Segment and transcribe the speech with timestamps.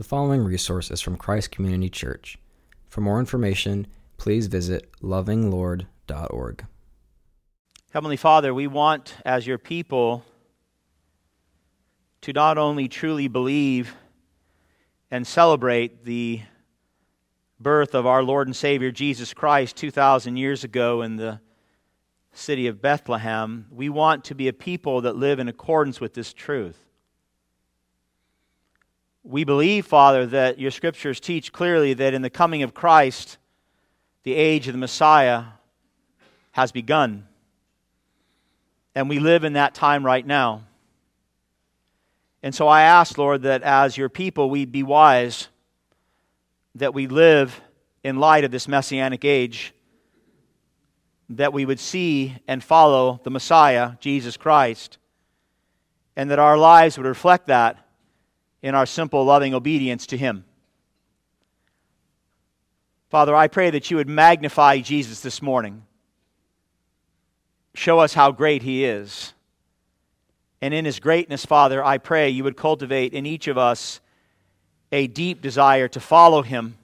[0.00, 2.38] The following resource is from Christ Community Church.
[2.88, 6.64] For more information, please visit lovinglord.org.
[7.92, 10.24] Heavenly Father, we want, as your people,
[12.22, 13.94] to not only truly believe
[15.10, 16.40] and celebrate the
[17.60, 21.40] birth of our Lord and Savior Jesus Christ 2,000 years ago in the
[22.32, 26.32] city of Bethlehem, we want to be a people that live in accordance with this
[26.32, 26.89] truth.
[29.22, 33.36] We believe, Father, that your scriptures teach clearly that in the coming of Christ,
[34.22, 35.44] the age of the Messiah
[36.52, 37.26] has begun.
[38.94, 40.62] And we live in that time right now.
[42.42, 45.48] And so I ask, Lord, that as your people we be wise,
[46.74, 47.60] that we live
[48.02, 49.74] in light of this messianic age,
[51.28, 54.96] that we would see and follow the Messiah, Jesus Christ,
[56.16, 57.86] and that our lives would reflect that
[58.62, 60.44] in our simple, loving obedience to Him.
[63.08, 65.84] Father, I pray that you would magnify Jesus this morning.
[67.74, 69.32] Show us how great He is.
[70.60, 74.00] And in His greatness, Father, I pray you would cultivate in each of us
[74.92, 76.76] a deep desire to follow Him,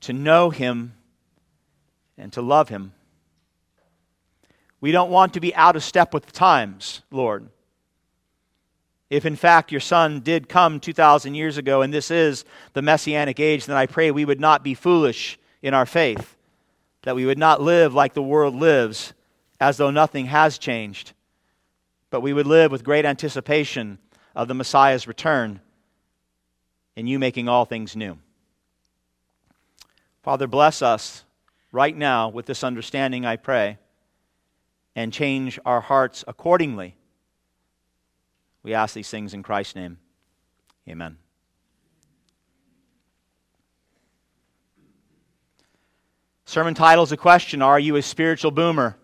[0.00, 0.94] to know Him,
[2.18, 2.92] and to love Him.
[4.80, 7.48] We don't want to be out of step with the times, Lord.
[9.08, 13.38] If in fact your son did come 2,000 years ago and this is the messianic
[13.38, 16.36] age, then I pray we would not be foolish in our faith,
[17.02, 19.12] that we would not live like the world lives,
[19.60, 21.12] as though nothing has changed,
[22.10, 23.98] but we would live with great anticipation
[24.34, 25.60] of the Messiah's return
[26.96, 28.18] and you making all things new.
[30.22, 31.24] Father, bless us
[31.70, 33.78] right now with this understanding, I pray,
[34.96, 36.96] and change our hearts accordingly
[38.66, 39.96] we ask these things in Christ's name.
[40.88, 41.18] Amen.
[46.46, 48.96] Sermon title is a question Are you a spiritual boomer?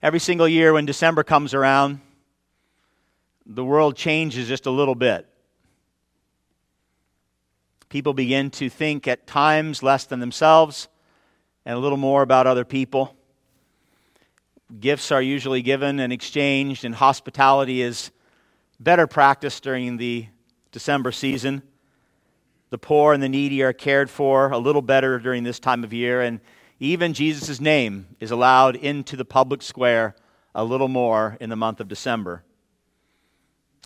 [0.00, 2.00] Every single year when December comes around,
[3.44, 5.28] the world changes just a little bit.
[7.90, 10.88] People begin to think at times less than themselves
[11.66, 13.17] and a little more about other people.
[14.80, 18.10] Gifts are usually given and exchanged, and hospitality is
[18.78, 20.26] better practiced during the
[20.72, 21.62] December season.
[22.70, 25.94] The poor and the needy are cared for a little better during this time of
[25.94, 26.40] year, and
[26.80, 30.14] even Jesus' name is allowed into the public square
[30.54, 32.42] a little more in the month of December.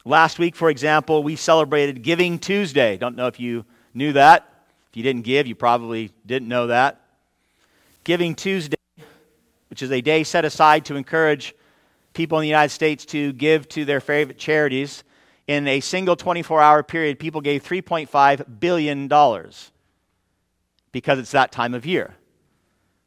[0.05, 2.97] Last week, for example, we celebrated Giving Tuesday.
[2.97, 3.65] Don't know if you
[3.95, 4.65] knew that.
[4.91, 7.01] If you didn't give, you probably didn't know that.
[8.03, 8.77] Giving Tuesday
[9.73, 11.55] which is a day set aside to encourage
[12.13, 15.03] people in the United States to give to their favorite charities.
[15.47, 19.09] In a single 24 hour period, people gave $3.5 billion
[20.93, 22.15] because it's that time of year.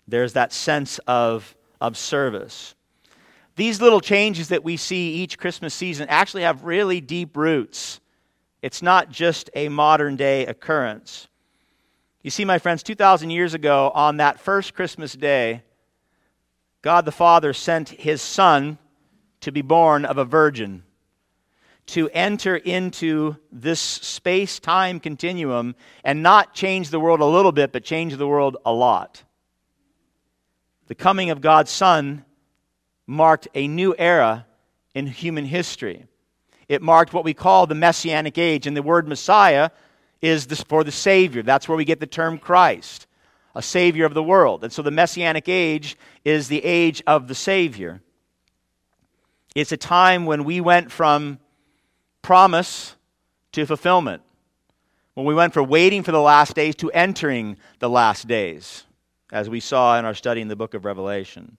[0.07, 2.73] There's that sense of, of service.
[3.57, 7.99] These little changes that we see each Christmas season actually have really deep roots.
[8.63, 11.27] It's not just a modern day occurrence.
[12.23, 15.61] You see, my friends, 2,000 years ago, on that first Christmas day,
[16.85, 18.77] God the Father sent his Son
[19.41, 20.83] to be born of a virgin,
[21.87, 25.73] to enter into this space time continuum
[26.03, 29.23] and not change the world a little bit, but change the world a lot.
[30.85, 32.23] The coming of God's Son
[33.07, 34.45] marked a new era
[34.93, 36.05] in human history.
[36.69, 39.71] It marked what we call the Messianic age, and the word Messiah
[40.21, 41.41] is for the Savior.
[41.41, 43.07] That's where we get the term Christ
[43.55, 44.63] a Savior of the world.
[44.63, 48.01] And so the Messianic age is the age of the Savior.
[49.55, 51.39] It's a time when we went from
[52.21, 52.95] promise
[53.53, 54.21] to fulfillment,
[55.13, 58.83] when we went from waiting for the last days to entering the last days,
[59.31, 61.55] as we saw in our study in the book of Revelation.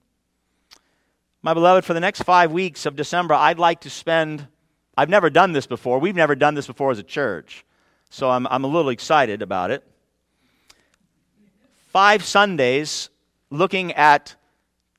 [1.41, 4.47] My beloved, for the next five weeks of December, I'd like to spend,
[4.95, 5.97] I've never done this before.
[5.97, 7.65] We've never done this before as a church.
[8.09, 9.83] So I'm, I'm a little excited about it
[11.97, 13.09] five Sundays
[13.49, 14.35] looking at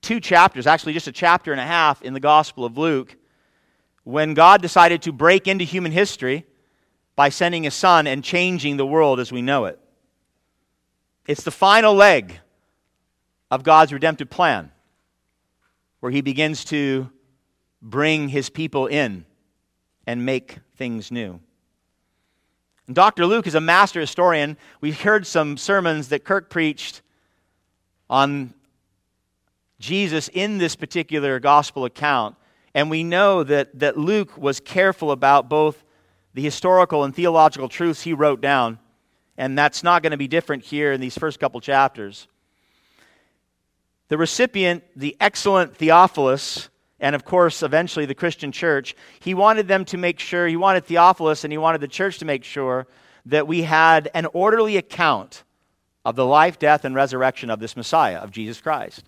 [0.02, 3.14] two chapters, actually, just a chapter and a half in the Gospel of Luke,
[4.02, 6.44] when God decided to break into human history
[7.14, 9.78] by sending his son and changing the world as we know it.
[11.28, 12.40] It's the final leg
[13.48, 14.72] of God's redemptive plan,
[16.00, 17.08] where he begins to
[17.80, 19.24] bring his people in
[20.04, 21.38] and make things new.
[22.90, 23.26] Dr.
[23.26, 24.56] Luke is a master historian.
[24.80, 27.02] We heard some sermons that Kirk preached
[28.08, 28.54] on
[29.78, 32.36] Jesus in this particular gospel account.
[32.74, 35.84] And we know that, that Luke was careful about both
[36.34, 38.78] the historical and theological truths he wrote down.
[39.36, 42.26] And that's not going to be different here in these first couple chapters.
[44.08, 46.70] The recipient, the excellent Theophilus,
[47.00, 50.84] and of course, eventually the Christian church, he wanted them to make sure, he wanted
[50.84, 52.86] Theophilus and he wanted the church to make sure
[53.26, 55.44] that we had an orderly account
[56.04, 59.04] of the life, death, and resurrection of this Messiah, of Jesus Christ.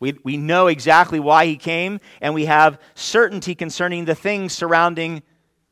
[0.00, 5.22] We, we know exactly why he came, and we have certainty concerning the things surrounding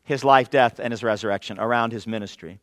[0.03, 2.61] his life, death, and his resurrection, around his ministry.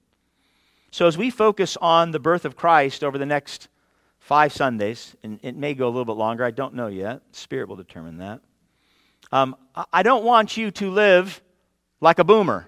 [0.92, 3.68] So, as we focus on the birth of Christ over the next
[4.20, 7.22] five Sundays, and it may go a little bit longer, I don't know yet.
[7.32, 8.42] Spirit will determine that.
[9.32, 9.56] Um,
[9.92, 11.42] I don't want you to live
[12.02, 12.68] like a boomer.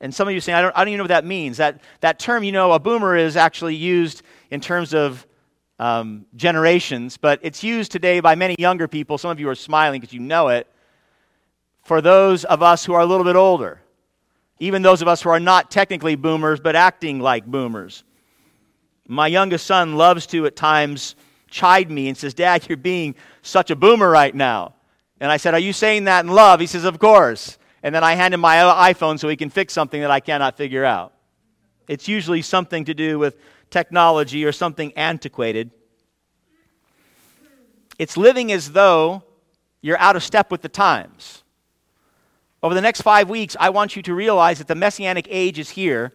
[0.00, 1.58] And some of you saying, I don't, I don't even know what that means.
[1.58, 5.26] That, that term, you know, a boomer is actually used in terms of
[5.78, 9.18] um, generations, but it's used today by many younger people.
[9.18, 10.66] Some of you are smiling because you know it.
[11.84, 13.80] For those of us who are a little bit older,
[14.58, 18.04] even those of us who are not technically boomers, but acting like boomers.
[19.08, 21.16] My youngest son loves to at times
[21.48, 24.74] chide me and says, Dad, you're being such a boomer right now.
[25.20, 26.60] And I said, Are you saying that in love?
[26.60, 27.58] He says, Of course.
[27.82, 30.56] And then I hand him my iPhone so he can fix something that I cannot
[30.56, 31.14] figure out.
[31.88, 33.38] It's usually something to do with
[33.70, 35.70] technology or something antiquated.
[37.98, 39.22] It's living as though
[39.80, 41.42] you're out of step with the times.
[42.62, 45.70] Over the next five weeks, I want you to realize that the messianic age is
[45.70, 46.12] here,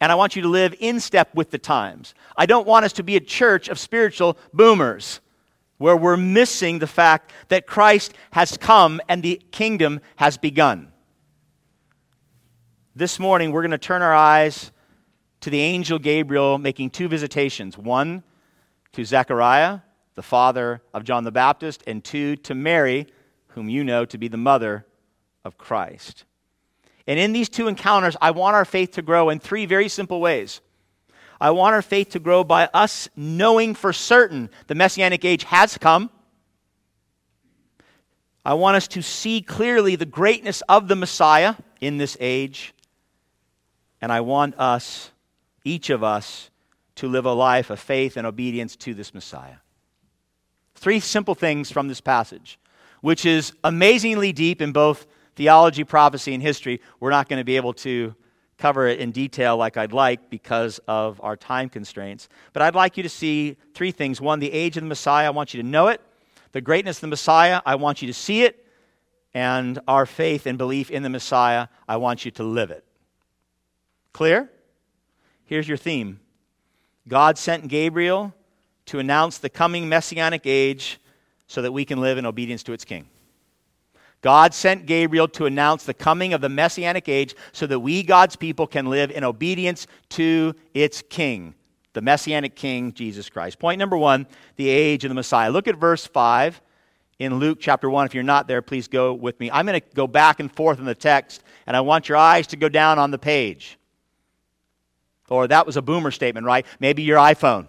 [0.00, 2.14] and I want you to live in step with the times.
[2.36, 5.20] I don't want us to be a church of spiritual boomers
[5.84, 10.90] where we're missing the fact that Christ has come and the kingdom has begun.
[12.96, 14.72] This morning, we're going to turn our eyes
[15.42, 18.22] to the angel Gabriel making two visitations one
[18.92, 19.80] to Zechariah,
[20.14, 23.06] the father of John the Baptist, and two to Mary,
[23.48, 24.86] whom you know to be the mother
[25.44, 26.24] of Christ.
[27.06, 30.22] And in these two encounters, I want our faith to grow in three very simple
[30.22, 30.62] ways.
[31.44, 35.76] I want our faith to grow by us knowing for certain the Messianic age has
[35.76, 36.08] come.
[38.46, 42.72] I want us to see clearly the greatness of the Messiah in this age.
[44.00, 45.10] And I want us,
[45.64, 46.48] each of us,
[46.94, 49.56] to live a life of faith and obedience to this Messiah.
[50.76, 52.58] Three simple things from this passage,
[53.02, 55.06] which is amazingly deep in both
[55.36, 56.80] theology, prophecy, and history.
[57.00, 58.14] We're not going to be able to
[58.64, 62.30] cover it in detail like I'd like because of our time constraints.
[62.54, 64.22] But I'd like you to see three things.
[64.22, 66.00] One, the age of the Messiah, I want you to know it.
[66.52, 68.66] The greatness of the Messiah, I want you to see it.
[69.34, 72.86] And our faith and belief in the Messiah, I want you to live it.
[74.14, 74.50] Clear?
[75.44, 76.20] Here's your theme
[77.06, 78.32] God sent Gabriel
[78.86, 80.98] to announce the coming messianic age
[81.48, 83.04] so that we can live in obedience to its king.
[84.24, 88.36] God sent Gabriel to announce the coming of the messianic age so that we, God's
[88.36, 91.54] people, can live in obedience to its king,
[91.92, 93.58] the messianic king, Jesus Christ.
[93.58, 94.26] Point number one
[94.56, 95.50] the age of the Messiah.
[95.50, 96.58] Look at verse 5
[97.18, 98.06] in Luke chapter 1.
[98.06, 99.50] If you're not there, please go with me.
[99.50, 102.46] I'm going to go back and forth in the text, and I want your eyes
[102.46, 103.78] to go down on the page.
[105.28, 106.64] Or that was a boomer statement, right?
[106.80, 107.66] Maybe your iPhone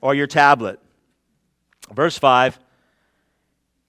[0.00, 0.80] or your tablet.
[1.94, 2.58] Verse 5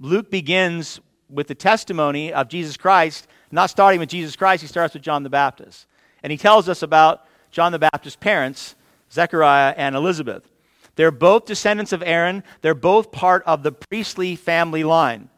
[0.00, 4.94] Luke begins with the testimony of Jesus Christ, not starting with Jesus Christ, he starts
[4.94, 5.86] with John the Baptist.
[6.22, 8.74] And he tells us about John the Baptist's parents,
[9.12, 10.50] Zechariah and Elizabeth.
[10.96, 15.28] They're both descendants of Aaron, they're both part of the priestly family line.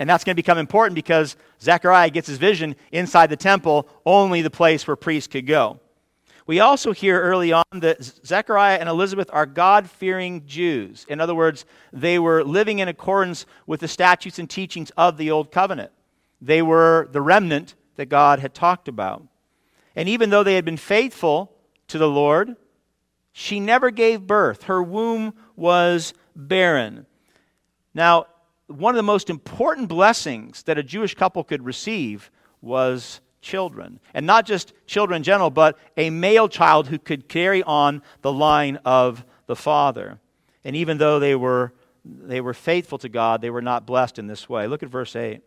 [0.00, 4.42] And that's going to become important because Zechariah gets his vision inside the temple, only
[4.42, 5.78] the place where priests could go.
[6.48, 11.04] We also hear early on that Zechariah and Elizabeth are God fearing Jews.
[11.06, 15.30] In other words, they were living in accordance with the statutes and teachings of the
[15.30, 15.92] Old Covenant.
[16.40, 19.26] They were the remnant that God had talked about.
[19.94, 21.52] And even though they had been faithful
[21.88, 22.56] to the Lord,
[23.30, 24.62] she never gave birth.
[24.62, 27.04] Her womb was barren.
[27.92, 28.24] Now,
[28.68, 32.30] one of the most important blessings that a Jewish couple could receive
[32.62, 34.00] was children.
[34.14, 38.32] And not just children in general, but a male child who could carry on the
[38.32, 40.18] line of the father.
[40.64, 41.72] And even though they were,
[42.04, 44.66] they were faithful to God, they were not blessed in this way.
[44.66, 45.40] Look at verse 8.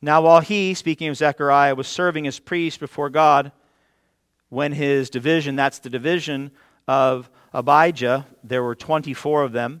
[0.00, 3.52] Now, while he, speaking of Zechariah, was serving as priest before God,
[4.48, 6.50] when his division, that's the division
[6.88, 9.80] of Abijah, there were 24 of them,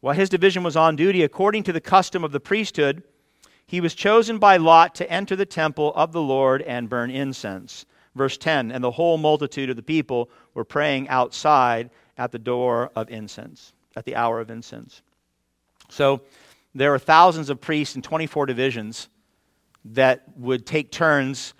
[0.00, 3.02] while his division was on duty, according to the custom of the priesthood,
[3.70, 7.86] he was chosen by Lot to enter the temple of the Lord and burn incense.
[8.16, 12.90] Verse 10 And the whole multitude of the people were praying outside at the door
[12.96, 15.02] of incense, at the hour of incense.
[15.88, 16.22] So
[16.74, 19.08] there are thousands of priests in 24 divisions
[19.84, 21.54] that would take turns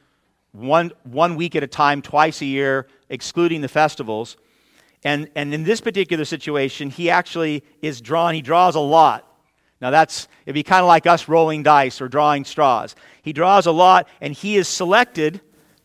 [0.50, 4.36] one, one week at a time, twice a year, excluding the festivals.
[5.04, 9.29] And, and in this particular situation, he actually is drawn, he draws a lot.
[9.80, 12.94] Now, that's, it'd be kind of like us rolling dice or drawing straws.
[13.22, 15.40] He draws a lot, and he is selected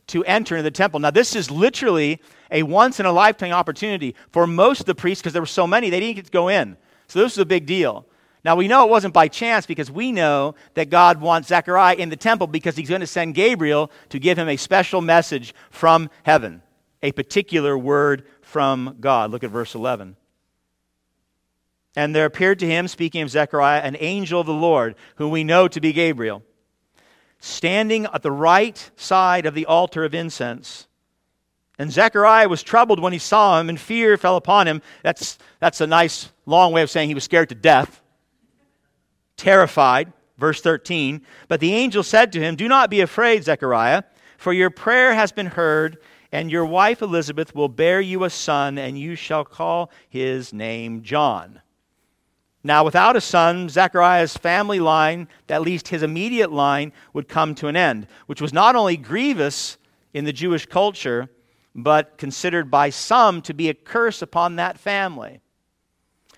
[0.07, 0.99] to enter into the temple.
[0.99, 2.21] Now, this is literally
[2.51, 5.65] a once in a lifetime opportunity for most of the priests because there were so
[5.65, 6.77] many, they didn't get to go in.
[7.07, 8.05] So, this was a big deal.
[8.43, 12.09] Now, we know it wasn't by chance because we know that God wants Zechariah in
[12.09, 16.11] the temple because he's going to send Gabriel to give him a special message from
[16.21, 16.61] heaven,
[17.01, 19.31] a particular word from God.
[19.31, 20.15] Look at verse 11.
[21.95, 25.43] And there appeared to him, speaking of Zechariah, an angel of the Lord, whom we
[25.43, 26.43] know to be Gabriel,
[27.39, 30.87] standing at the right side of the altar of incense.
[31.79, 34.81] And Zechariah was troubled when he saw him, and fear fell upon him.
[35.03, 38.01] That's, that's a nice, long way of saying he was scared to death
[39.37, 40.11] terrified.
[40.37, 41.21] Verse 13.
[41.47, 44.03] But the angel said to him, Do not be afraid, Zechariah,
[44.37, 45.97] for your prayer has been heard,
[46.31, 51.03] and your wife Elizabeth will bear you a son, and you shall call his name
[51.03, 51.61] John.
[52.65, 57.67] Now, without a son, Zechariah's family line, at least his immediate line, would come to
[57.67, 59.77] an end, which was not only grievous
[60.15, 61.29] in the Jewish culture,
[61.75, 65.41] but considered by some to be a curse upon that family.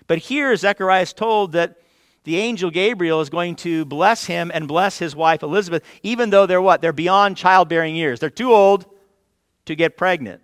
[0.06, 1.78] But here, Zechariah is told that
[2.24, 6.44] the angel Gabriel is going to bless him and bless his wife Elizabeth, even though
[6.44, 6.82] they're what?
[6.82, 8.20] They're beyond childbearing years.
[8.20, 8.84] They're too old
[9.64, 10.42] to get pregnant.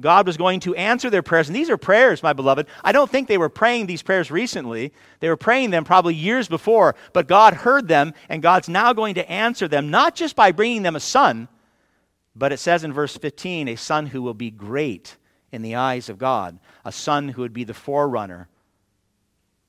[0.00, 1.48] God was going to answer their prayers.
[1.48, 2.68] And these are prayers, my beloved.
[2.84, 4.92] I don't think they were praying these prayers recently.
[5.20, 6.94] They were praying them probably years before.
[7.12, 10.82] But God heard them, and God's now going to answer them, not just by bringing
[10.82, 11.48] them a son,
[12.36, 15.16] but it says in verse 15, a son who will be great
[15.50, 18.48] in the eyes of God, a son who would be the forerunner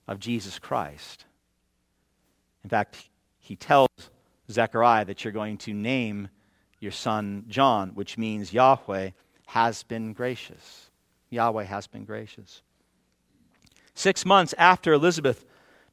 [0.07, 1.25] of Jesus Christ.
[2.63, 3.09] In fact,
[3.39, 3.89] he tells
[4.51, 6.29] Zechariah that you're going to name
[6.79, 9.11] your son John, which means Yahweh
[9.49, 10.91] has been gracious.
[11.31, 12.61] Yahweh has been gracious.
[13.95, 15.43] Six months after Elizabeth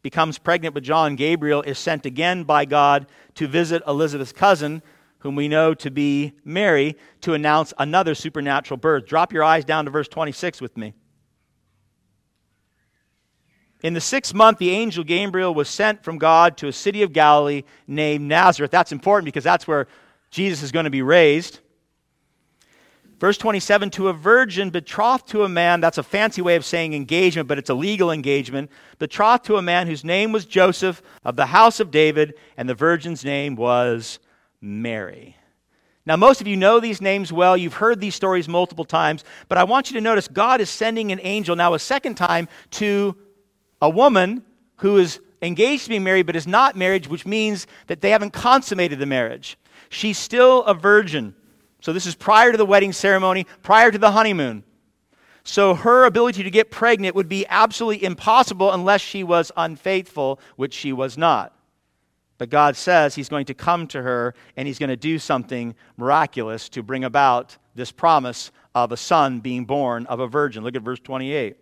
[0.02, 4.82] becomes pregnant with John, Gabriel is sent again by God to visit Elizabeth's cousin,
[5.20, 9.06] whom we know to be Mary, to announce another supernatural birth.
[9.06, 10.92] Drop your eyes down to verse 26 with me.
[13.82, 17.14] In the sixth month, the angel Gabriel was sent from God to a city of
[17.14, 18.70] Galilee named Nazareth.
[18.70, 19.88] That's important because that's where
[20.30, 21.60] Jesus is going to be raised.
[23.18, 26.92] Verse 27 to a virgin betrothed to a man, that's a fancy way of saying
[26.92, 28.70] engagement, but it's a legal engagement.
[28.99, 32.75] Betrothed to a man whose name was Joseph of the house of David, and the
[32.75, 34.18] virgin's name was
[34.61, 35.37] Mary.
[36.04, 37.56] Now, most of you know these names well.
[37.56, 41.11] You've heard these stories multiple times, but I want you to notice God is sending
[41.11, 43.16] an angel now a second time to
[43.80, 44.44] a woman
[44.76, 48.32] who is engaged to be married but is not married, which means that they haven't
[48.32, 49.58] consummated the marriage.
[49.88, 51.35] She's still a virgin.
[51.86, 54.64] So this is prior to the wedding ceremony, prior to the honeymoon.
[55.44, 60.74] So her ability to get pregnant would be absolutely impossible unless she was unfaithful, which
[60.74, 61.56] she was not.
[62.38, 65.76] But God says He's going to come to her and He's going to do something
[65.96, 70.64] miraculous to bring about this promise of a son being born of a virgin.
[70.64, 71.56] Look at verse 28.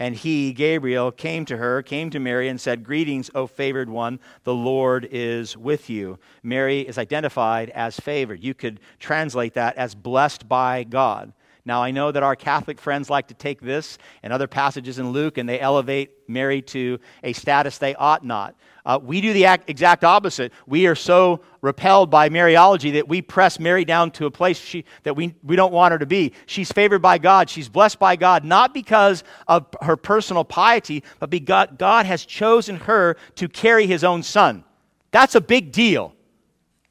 [0.00, 4.20] And he, Gabriel, came to her, came to Mary, and said, Greetings, O favored one,
[4.44, 6.18] the Lord is with you.
[6.42, 8.42] Mary is identified as favored.
[8.42, 11.32] You could translate that as blessed by God.
[11.64, 15.10] Now, I know that our Catholic friends like to take this and other passages in
[15.10, 18.54] Luke and they elevate Mary to a status they ought not.
[18.88, 20.50] Uh, we do the exact opposite.
[20.66, 24.86] We are so repelled by Mariology that we press Mary down to a place she,
[25.02, 26.32] that we, we don't want her to be.
[26.46, 27.50] She's favored by God.
[27.50, 32.76] She's blessed by God, not because of her personal piety, but because God has chosen
[32.76, 34.64] her to carry his own son.
[35.10, 36.14] That's a big deal,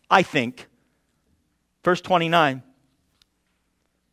[0.07, 0.67] I think.
[1.83, 2.61] Verse 29.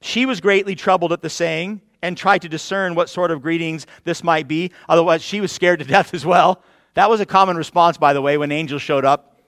[0.00, 3.86] She was greatly troubled at the saying and tried to discern what sort of greetings
[4.04, 4.70] this might be.
[4.88, 6.62] Otherwise, she was scared to death as well.
[6.94, 9.40] That was a common response, by the way, when angels showed up.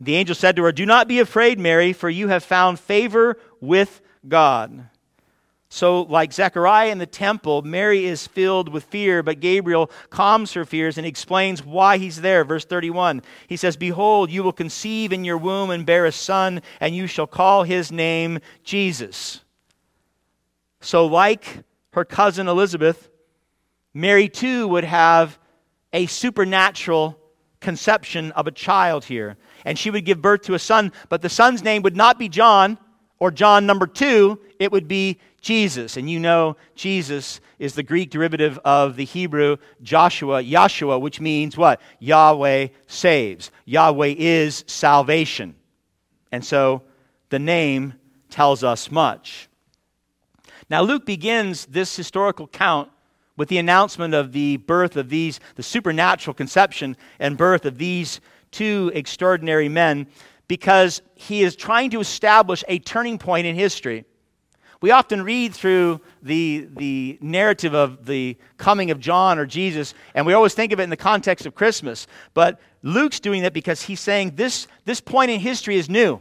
[0.00, 3.38] The angel said to her, Do not be afraid, Mary, for you have found favor
[3.60, 4.88] with God.
[5.68, 10.64] So, like Zechariah in the temple, Mary is filled with fear, but Gabriel calms her
[10.64, 12.44] fears and explains why he's there.
[12.44, 16.62] Verse 31 he says, Behold, you will conceive in your womb and bear a son,
[16.80, 19.40] and you shall call his name Jesus.
[20.80, 23.08] So, like her cousin Elizabeth,
[23.92, 25.38] Mary too would have
[25.94, 27.18] a supernatural
[27.60, 29.38] conception of a child here.
[29.64, 32.28] And she would give birth to a son, but the son's name would not be
[32.28, 32.76] John
[33.18, 35.96] or John number two, it would be Jesus.
[35.96, 41.56] And you know, Jesus is the Greek derivative of the Hebrew Joshua, Yahshua, which means
[41.56, 41.80] what?
[42.00, 43.50] Yahweh saves.
[43.64, 45.54] Yahweh is salvation.
[46.32, 46.82] And so
[47.30, 47.94] the name
[48.28, 49.48] tells us much.
[50.68, 52.90] Now, Luke begins this historical count
[53.36, 58.20] with the announcement of the birth of these, the supernatural conception and birth of these
[58.50, 60.06] two extraordinary men,
[60.46, 64.04] because he is trying to establish a turning point in history.
[64.80, 70.26] We often read through the, the narrative of the coming of John or Jesus, and
[70.26, 72.06] we always think of it in the context of Christmas.
[72.34, 76.20] But Luke's doing that because he's saying this, this point in history is new.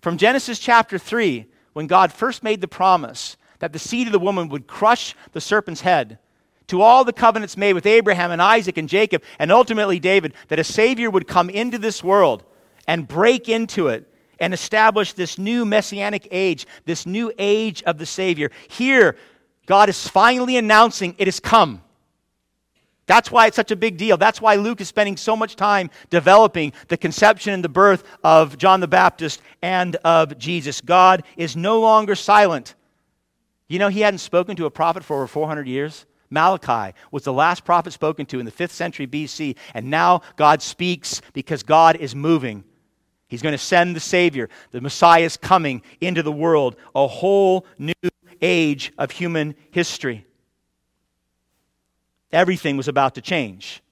[0.00, 4.18] From Genesis chapter 3, when God first made the promise that the seed of the
[4.18, 6.18] woman would crush the serpent's head,
[6.68, 10.58] to all the covenants made with Abraham and Isaac and Jacob, and ultimately David, that
[10.58, 12.44] a Savior would come into this world
[12.86, 14.06] and break into it
[14.38, 18.50] and establish this new messianic age, this new age of the Savior.
[18.68, 19.16] Here,
[19.66, 21.82] God is finally announcing it has come.
[23.06, 24.18] That's why it's such a big deal.
[24.18, 28.58] That's why Luke is spending so much time developing the conception and the birth of
[28.58, 30.82] John the Baptist and of Jesus.
[30.82, 32.74] God is no longer silent.
[33.68, 36.06] You know, he hadn't spoken to a prophet for over 400 years.
[36.30, 40.60] Malachi was the last prophet spoken to in the 5th century BC, and now God
[40.60, 42.64] speaks because God is moving.
[43.28, 44.48] He's going to send the Savior.
[44.70, 47.92] The Messiah is coming into the world, a whole new
[48.40, 50.26] age of human history.
[52.32, 53.82] Everything was about to change.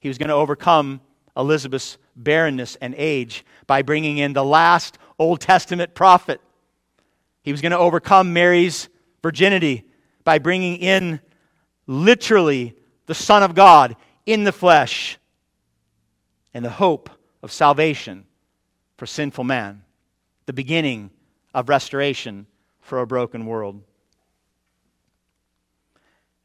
[0.00, 1.00] He was going to overcome
[1.36, 6.40] Elizabeth's barrenness and age by bringing in the last Old Testament prophet.
[7.48, 8.90] He was going to overcome Mary's
[9.22, 9.86] virginity
[10.22, 11.18] by bringing in
[11.86, 12.74] literally
[13.06, 13.96] the Son of God
[14.26, 15.16] in the flesh
[16.52, 17.08] and the hope
[17.42, 18.26] of salvation
[18.98, 19.82] for sinful man,
[20.44, 21.08] the beginning
[21.54, 22.46] of restoration
[22.82, 23.82] for a broken world.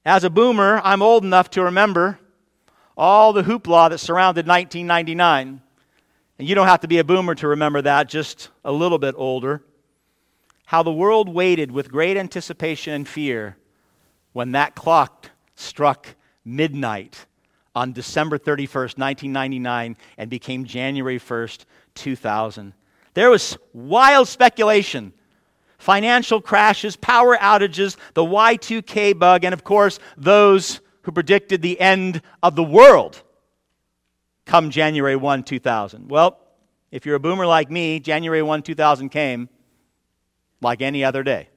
[0.05, 2.17] As a boomer, I'm old enough to remember
[2.95, 5.61] all the hoopla that surrounded 1999.
[6.39, 9.15] And you don't have to be a boomer to remember that, just a little bit
[9.17, 9.63] older.
[10.73, 13.57] How the world waited with great anticipation and fear
[14.31, 17.27] when that clock struck midnight
[17.75, 22.73] on December 31st, 1999, and became January 1st, 2000.
[23.13, 25.13] There was wild speculation
[25.77, 32.19] financial crashes, power outages, the Y2K bug, and of course, those who predicted the end
[32.41, 33.21] of the world
[34.47, 36.09] come January 1, 2000.
[36.09, 36.39] Well,
[36.89, 39.49] if you're a boomer like me, January 1, 2000 came
[40.63, 41.49] like any other day.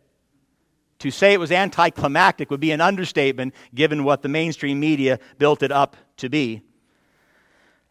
[1.01, 5.62] To say it was anticlimactic would be an understatement given what the mainstream media built
[5.62, 6.62] it up to be.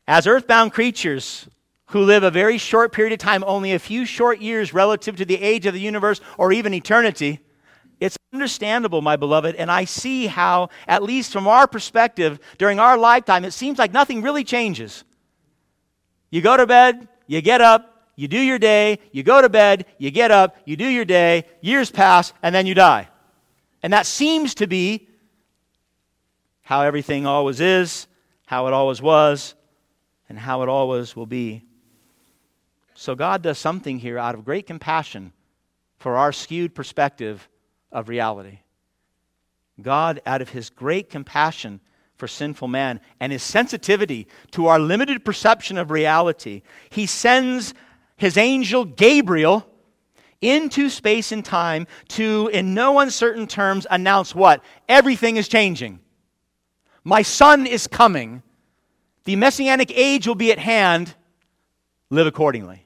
[0.08, 1.48] As earthbound creatures
[1.88, 5.26] who live a very short period of time, only a few short years relative to
[5.26, 7.40] the age of the universe or even eternity,
[8.00, 12.98] it's understandable, my beloved, and I see how, at least from our perspective, during our
[12.98, 15.04] lifetime, it seems like nothing really changes.
[16.30, 19.86] You go to bed, you get up, you do your day, you go to bed,
[19.98, 23.10] you get up, you do your day, years pass, and then you die.
[23.84, 25.08] And that seems to be
[26.62, 28.08] how everything always is,
[28.46, 29.54] how it always was,
[30.30, 31.64] and how it always will be.
[32.96, 35.34] So God does something here out of great compassion
[35.98, 37.48] for our skewed perspective
[37.92, 38.60] of reality.
[39.82, 41.82] God, out of his great compassion
[42.18, 47.74] for sinful man and his sensitivity to our limited perception of reality, he sends
[48.18, 49.68] his angel Gabriel
[50.42, 54.64] into space and time to, in no uncertain terms, announce what?
[54.88, 56.00] Everything is changing.
[57.04, 58.44] My son is coming.
[59.24, 61.16] The messianic age will be at hand.
[62.10, 62.86] Live accordingly.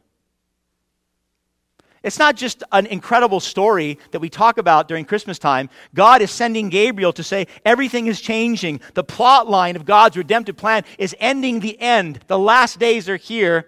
[2.02, 5.70] It's not just an incredible story that we talk about during Christmas time.
[5.94, 8.80] God is sending Gabriel to say everything is changing.
[8.94, 12.20] The plot line of God's redemptive plan is ending the end.
[12.28, 13.68] The last days are here.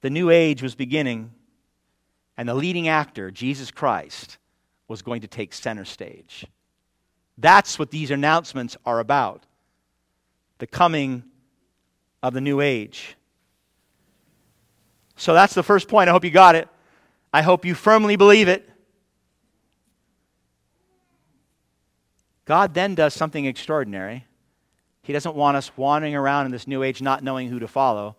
[0.00, 1.32] The new age was beginning,
[2.36, 4.38] and the leading actor, Jesus Christ,
[4.86, 6.46] was going to take center stage.
[7.36, 9.44] That's what these announcements are about
[10.58, 11.22] the coming
[12.20, 13.16] of the new age.
[15.16, 16.08] So that's the first point.
[16.08, 16.68] I hope you got it.
[17.32, 18.68] I hope you firmly believe it.
[22.44, 24.24] God then does something extraordinary.
[25.02, 28.16] He doesn't want us wandering around in this new age not knowing who to follow.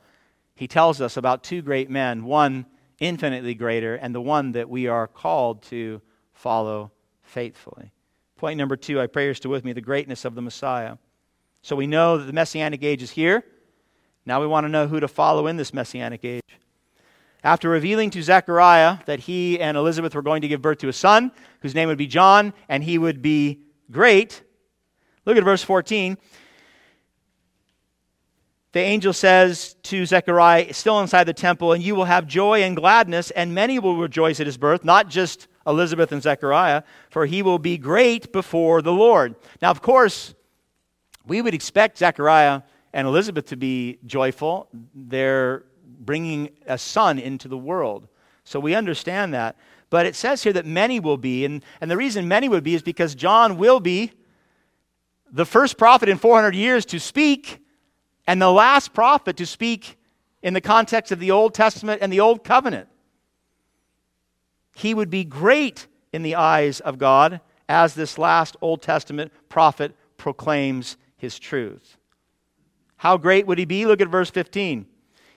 [0.60, 2.66] He tells us about two great men, one
[3.00, 6.02] infinitely greater, and the one that we are called to
[6.34, 6.92] follow
[7.22, 7.94] faithfully.
[8.36, 10.98] Point number two, I pray you're still with me, the greatness of the Messiah.
[11.62, 13.46] So we know that the Messianic age is here.
[14.26, 16.44] Now we want to know who to follow in this Messianic age.
[17.42, 20.94] After revealing to Zechariah that he and Elizabeth were going to give birth to a
[20.94, 24.44] son, whose name would be John, and he would be great,
[25.26, 26.18] look at verse 14.
[28.72, 32.76] The angel says to Zechariah, still inside the temple, and you will have joy and
[32.76, 37.42] gladness, and many will rejoice at his birth, not just Elizabeth and Zechariah, for he
[37.42, 39.36] will be great before the Lord.
[39.62, 40.36] Now, of course,
[41.26, 42.62] we would expect Zechariah
[42.94, 44.70] and Elizabeth to be joyful.
[44.94, 48.08] They're bringing a son into the world.
[48.44, 49.58] So we understand that.
[49.90, 52.76] But it says here that many will be, and, and the reason many would be
[52.76, 54.12] is because John will be
[55.32, 57.64] the first prophet in 400 years to speak
[58.30, 59.98] and the last prophet to speak
[60.44, 62.88] in the context of the Old Testament and the Old Covenant.
[64.76, 69.96] He would be great in the eyes of God as this last Old Testament prophet
[70.18, 71.98] proclaims his truth.
[72.98, 73.88] How great would he be?
[73.88, 74.86] Look at verse 15.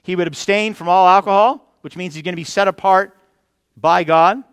[0.02, 3.16] He would abstain from all alcohol, which means he's going to be set apart
[3.74, 4.44] by God.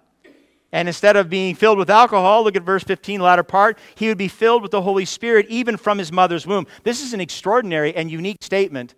[0.71, 4.17] And instead of being filled with alcohol, look at verse 15, latter part, he would
[4.19, 6.67] be filled with the Holy Spirit even from his mother's womb.
[6.83, 8.93] This is an extraordinary and unique statement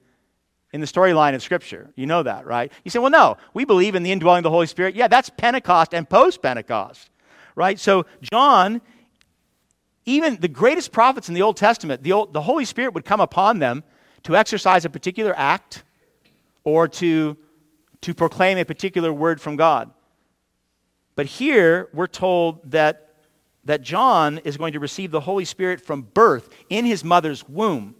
[0.73, 1.89] in the storyline of Scripture.
[1.95, 2.71] You know that, right?
[2.83, 4.95] You say, well, no, we believe in the indwelling of the Holy Spirit.
[4.95, 7.09] Yeah, that's Pentecost and post Pentecost,
[7.55, 7.79] right?
[7.79, 8.81] So, John,
[10.05, 13.21] even the greatest prophets in the Old Testament, the, Old, the Holy Spirit would come
[13.21, 13.83] upon them
[14.23, 15.83] to exercise a particular act
[16.63, 17.37] or to,
[18.01, 19.91] to proclaim a particular word from God.
[21.15, 23.15] But here we're told that,
[23.65, 27.95] that John is going to receive the Holy Spirit from birth in his mother's womb.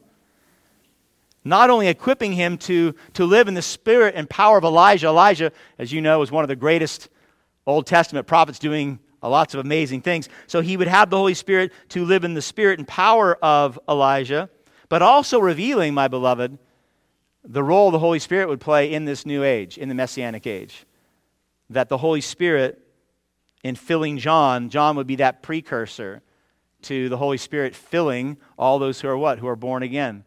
[1.43, 5.07] Not only equipping him to, to live in the spirit and power of Elijah.
[5.07, 7.09] Elijah, as you know, is one of the greatest
[7.65, 10.29] Old Testament prophets doing lots of amazing things.
[10.47, 13.79] So he would have the Holy Spirit to live in the spirit and power of
[13.87, 14.49] Elijah,
[14.89, 16.57] but also revealing, my beloved,
[17.43, 20.85] the role the Holy Spirit would play in this new age, in the Messianic age.
[21.69, 22.81] That the Holy Spirit
[23.63, 26.21] in filling John, John would be that precursor
[26.83, 29.39] to the Holy Spirit filling all those who are what?
[29.39, 30.23] Who are born again.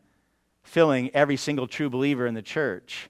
[0.62, 3.08] Filling every single true believer in the church.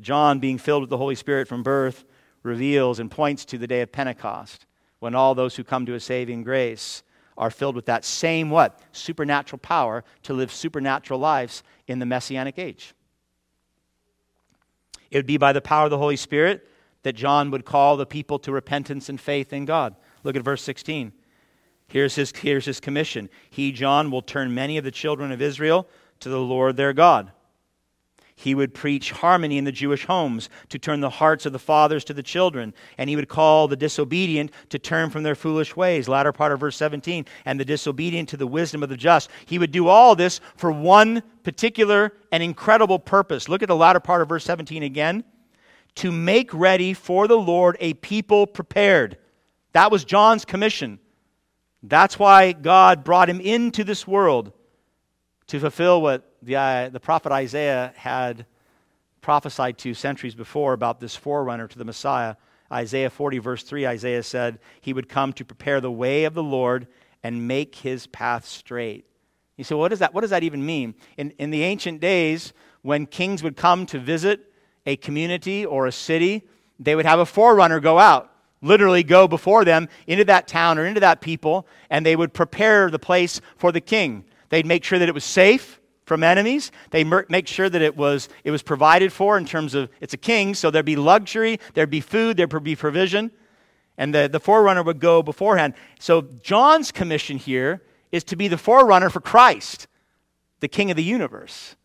[0.00, 2.04] John, being filled with the Holy Spirit from birth,
[2.42, 4.66] reveals and points to the day of Pentecost,
[4.98, 7.02] when all those who come to a saving grace
[7.36, 8.80] are filled with that same what?
[8.92, 12.94] Supernatural power to live supernatural lives in the Messianic age.
[15.10, 16.68] It would be by the power of the Holy Spirit
[17.02, 19.96] that John would call the people to repentance and faith in God.
[20.22, 21.12] Look at verse 16.
[21.88, 23.28] Here's his, here's his commission.
[23.50, 25.86] He, John, will turn many of the children of Israel
[26.20, 27.32] to the Lord their God.
[28.34, 32.02] He would preach harmony in the Jewish homes to turn the hearts of the fathers
[32.04, 32.72] to the children.
[32.98, 36.08] And he would call the disobedient to turn from their foolish ways.
[36.08, 37.26] Latter part of verse 17.
[37.44, 39.30] And the disobedient to the wisdom of the just.
[39.46, 43.48] He would do all this for one particular and incredible purpose.
[43.48, 45.24] Look at the latter part of verse 17 again
[45.96, 49.18] to make ready for the Lord a people prepared.
[49.72, 50.98] That was John's commission.
[51.82, 54.52] That's why God brought him into this world
[55.48, 58.46] to fulfill what the, uh, the prophet Isaiah had
[59.20, 62.36] prophesied to centuries before about this forerunner to the Messiah.
[62.72, 66.42] Isaiah 40, verse 3, Isaiah said he would come to prepare the way of the
[66.42, 66.86] Lord
[67.22, 69.04] and make his path straight.
[69.56, 70.94] You say, well, what does that, what does that even mean?
[71.16, 72.52] In, in the ancient days,
[72.82, 74.51] when kings would come to visit
[74.86, 76.42] a community or a city,
[76.78, 80.86] they would have a forerunner go out, literally go before them into that town or
[80.86, 84.24] into that people, and they would prepare the place for the king.
[84.48, 86.72] They'd make sure that it was safe from enemies.
[86.90, 90.18] They make sure that it was, it was provided for in terms of it's a
[90.18, 93.30] king, so there'd be luxury, there'd be food, there'd be provision.
[93.98, 95.74] And the, the forerunner would go beforehand.
[96.00, 99.86] So John's commission here is to be the forerunner for Christ,
[100.60, 101.76] the king of the universe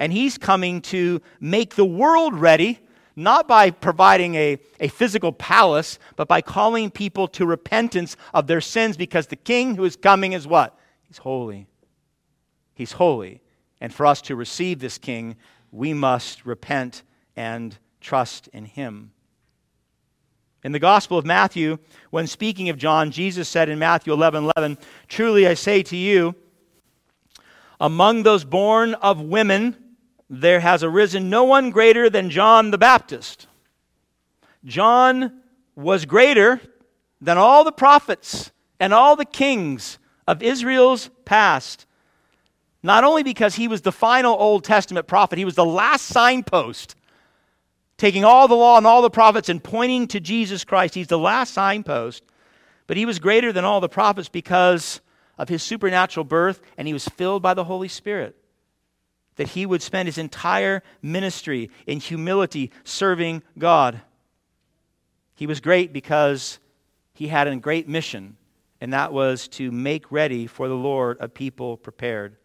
[0.00, 2.80] and he's coming to make the world ready,
[3.14, 8.62] not by providing a, a physical palace, but by calling people to repentance of their
[8.62, 10.76] sins because the king who is coming is what?
[11.06, 11.66] He's holy.
[12.74, 13.42] He's holy.
[13.78, 15.36] And for us to receive this king,
[15.70, 17.02] we must repent
[17.36, 19.12] and trust in him.
[20.64, 21.78] In the Gospel of Matthew,
[22.10, 26.34] when speaking of John, Jesus said in Matthew 11 11, Truly I say to you,
[27.78, 29.89] among those born of women,
[30.30, 33.48] there has arisen no one greater than John the Baptist.
[34.64, 35.42] John
[35.74, 36.60] was greater
[37.20, 41.84] than all the prophets and all the kings of Israel's past.
[42.80, 46.94] Not only because he was the final Old Testament prophet, he was the last signpost,
[47.98, 50.94] taking all the law and all the prophets and pointing to Jesus Christ.
[50.94, 52.22] He's the last signpost.
[52.86, 55.00] But he was greater than all the prophets because
[55.36, 58.39] of his supernatural birth, and he was filled by the Holy Spirit.
[59.40, 64.02] That he would spend his entire ministry in humility serving God.
[65.34, 66.58] He was great because
[67.14, 68.36] he had a great mission,
[68.82, 72.36] and that was to make ready for the Lord a people prepared.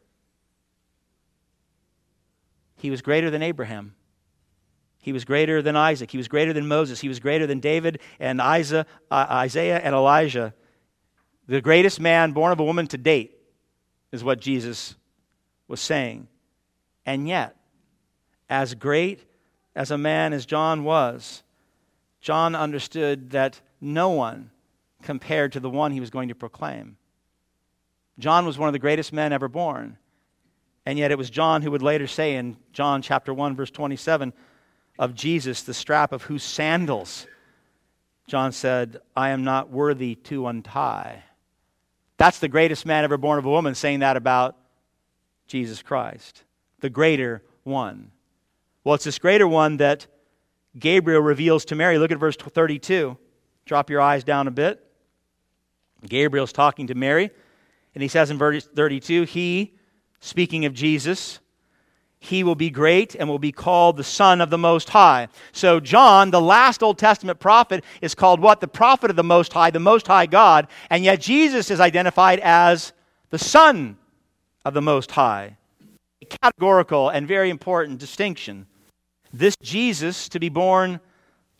[2.77, 3.93] He was greater than Abraham.
[5.01, 6.09] He was greater than Isaac.
[6.09, 7.01] He was greater than Moses.
[7.01, 10.53] He was greater than David and Isaiah, uh, and Elijah.
[11.49, 13.37] The greatest man born of a woman to date
[14.13, 14.95] is what Jesus
[15.67, 16.29] was saying.
[17.05, 17.55] And yet,
[18.49, 19.25] as great
[19.75, 21.43] as a man as John was,
[22.21, 24.51] John understood that no one
[25.03, 26.97] compared to the one he was going to proclaim.
[28.17, 29.97] John was one of the greatest men ever born.
[30.85, 34.33] And yet it was John who would later say in John chapter 1 verse 27
[34.97, 37.27] of Jesus the strap of whose sandals
[38.27, 41.23] John said, "I am not worthy to untie."
[42.17, 44.57] That's the greatest man ever born of a woman saying that about
[45.47, 46.43] Jesus Christ,
[46.79, 48.11] the greater one.
[48.83, 50.07] Well, it's this greater one that
[50.77, 51.97] Gabriel reveals to Mary.
[51.97, 53.17] Look at verse 32.
[53.65, 54.81] Drop your eyes down a bit.
[56.07, 57.31] Gabriel's talking to Mary,
[57.95, 59.73] and he says in verse 32 He,
[60.19, 61.39] speaking of Jesus,
[62.19, 65.27] he will be great and will be called the Son of the Most High.
[65.51, 68.61] So, John, the last Old Testament prophet, is called what?
[68.61, 70.67] The prophet of the Most High, the Most High God.
[70.89, 72.93] And yet, Jesus is identified as
[73.29, 73.97] the Son
[74.63, 75.57] of the Most High.
[76.41, 78.65] Categorical and very important distinction.
[79.33, 80.99] This Jesus, to be born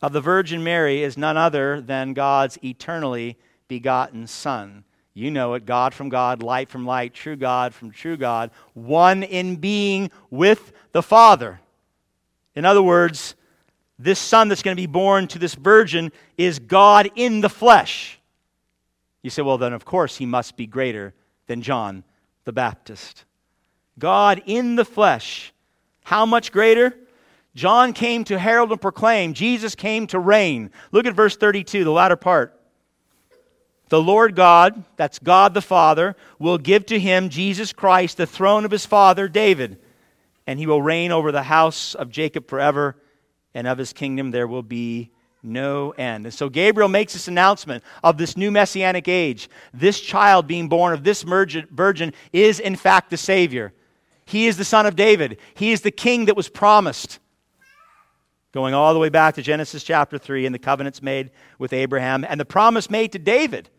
[0.02, 3.38] of the Virgin Mary, is none other than God's eternally
[3.68, 4.84] begotten Son.
[5.14, 9.24] You know it God from God, light from light, true God from true God, one
[9.24, 11.60] in being with the Father.
[12.54, 13.36] In other words,
[13.98, 18.20] this son that's going to be born to this virgin is God in the flesh.
[19.22, 21.14] You say, well, then of course he must be greater
[21.48, 22.04] than John
[22.44, 23.24] the Baptist.
[23.98, 25.54] God in the flesh.
[26.04, 26.94] How much greater?
[27.56, 29.34] John came to herald and proclaim.
[29.34, 30.72] Jesus came to reign.
[30.92, 32.60] Look at verse 32, the latter part.
[33.90, 38.66] The Lord God, that's God the Father, will give to him, Jesus Christ, the throne
[38.66, 39.80] of his father David,
[40.48, 42.98] and he will reign over the house of Jacob forever,
[43.54, 46.26] and of his kingdom there will be no end.
[46.26, 49.50] And so Gabriel makes this announcement of this new messianic age.
[49.74, 53.72] This child being born of this virgin is, in fact, the Savior.
[54.26, 57.20] He is the son of David, he is the king that was promised.
[58.52, 62.24] Going all the way back to Genesis chapter 3 and the covenants made with Abraham
[62.24, 63.70] and the promise made to David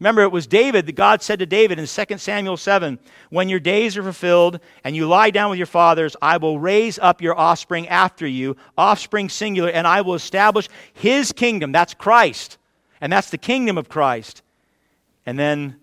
[0.00, 2.98] Remember, it was David that God said to David in 2 Samuel 7
[3.30, 6.98] When your days are fulfilled and you lie down with your fathers, I will raise
[6.98, 11.72] up your offspring after you, offspring singular, and I will establish his kingdom.
[11.72, 12.58] That's Christ.
[13.00, 14.42] And that's the kingdom of Christ.
[15.26, 15.76] And then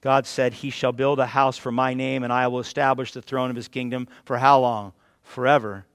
[0.00, 3.22] God said, He shall build a house for my name, and I will establish the
[3.22, 4.92] throne of his kingdom for how long?
[5.22, 5.86] Forever.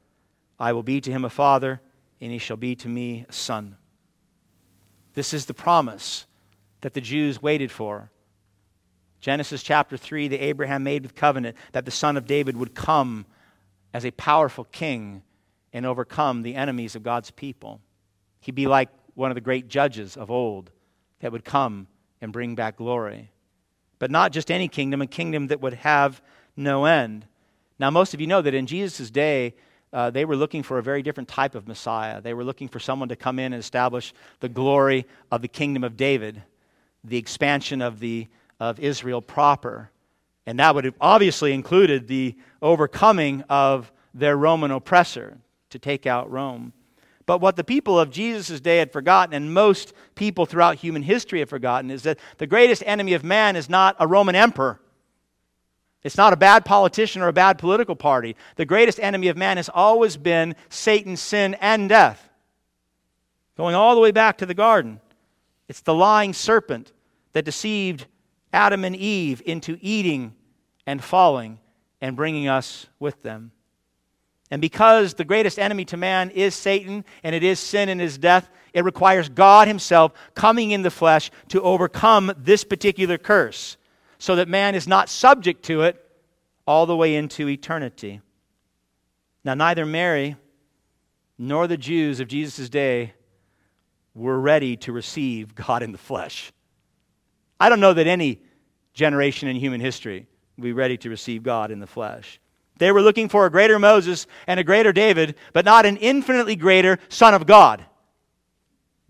[0.60, 1.82] I will be to him a father,
[2.22, 3.78] and he shall be to me a son.
[5.13, 6.26] This is the promise
[6.82, 8.12] that the Jews waited for.
[9.20, 13.26] Genesis chapter 3, the Abraham made with covenant that the son of David would come
[13.94, 15.24] as a powerful king
[15.74, 17.82] and overcome the enemies of God's people.
[18.39, 20.70] He'd be like one of the great judges of old
[21.22, 21.88] that would come
[22.22, 23.32] and bring back glory.
[23.99, 26.21] But not just any kingdom, a kingdom that would have
[26.55, 27.25] no end.
[27.79, 29.53] Now, most of you know that in Jesus' day,
[29.91, 32.21] uh, they were looking for a very different type of Messiah.
[32.21, 35.84] They were looking for someone to come in and establish the glory of the kingdom
[35.84, 36.43] of David,
[37.03, 38.27] the expansion of, the,
[38.60, 39.89] of Israel proper.
[40.45, 45.38] And that would have obviously included the overcoming of their Roman oppressor
[45.69, 46.73] to take out Rome.
[47.25, 51.39] But what the people of Jesus' day had forgotten, and most people throughout human history
[51.39, 54.79] have forgotten, is that the greatest enemy of man is not a Roman emperor.
[56.03, 58.35] It's not a bad politician or a bad political party.
[58.57, 62.29] The greatest enemy of man has always been Satan, sin, and death.
[63.57, 64.99] Going all the way back to the garden,
[65.67, 66.91] it's the lying serpent
[67.33, 68.05] that deceived
[68.53, 70.35] Adam and Eve into eating
[70.85, 71.57] and falling
[72.01, 73.51] and bringing us with them.
[74.51, 78.17] And because the greatest enemy to man is Satan and it is sin and his
[78.17, 83.77] death, it requires God Himself coming in the flesh to overcome this particular curse
[84.19, 86.01] so that man is not subject to it
[86.67, 88.21] all the way into eternity.
[89.43, 90.36] Now, neither Mary
[91.38, 93.13] nor the Jews of Jesus' day
[94.13, 96.51] were ready to receive God in the flesh.
[97.60, 98.41] I don't know that any
[98.93, 100.27] generation in human history
[100.58, 102.39] will be ready to receive God in the flesh.
[102.77, 106.55] They were looking for a greater Moses and a greater David, but not an infinitely
[106.55, 107.85] greater Son of God.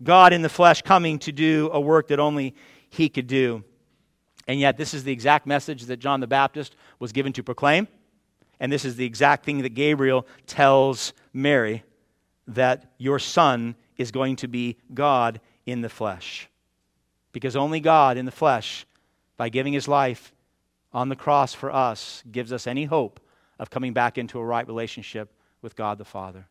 [0.02, 2.54] God in the flesh coming to do a work that only
[2.90, 3.64] he could do.
[4.46, 7.88] And yet, this is the exact message that John the Baptist was given to proclaim.
[8.60, 11.82] And this is the exact thing that Gabriel tells Mary
[12.46, 16.48] that your son is going to be God in the flesh.
[17.32, 18.86] Because only God in the flesh,
[19.36, 20.32] by giving his life
[20.92, 23.20] on the cross for us, gives us any hope
[23.58, 26.46] of coming back into a right relationship with God the Father.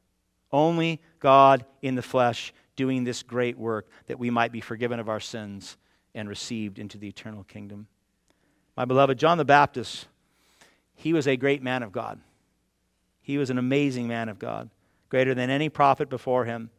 [0.52, 5.10] Only God in the flesh doing this great work that we might be forgiven of
[5.10, 5.78] our sins
[6.14, 7.88] and received into the eternal kingdom.
[8.78, 10.08] My beloved, John the Baptist,
[10.96, 12.20] he was a great man of God.
[13.22, 14.70] He was an amazing man of God,
[15.10, 16.70] greater than any prophet before him.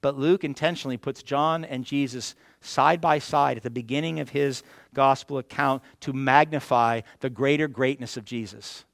[0.00, 4.62] But Luke intentionally puts John and Jesus side by side at the beginning of his
[4.92, 8.84] gospel account to magnify the greater greatness of Jesus.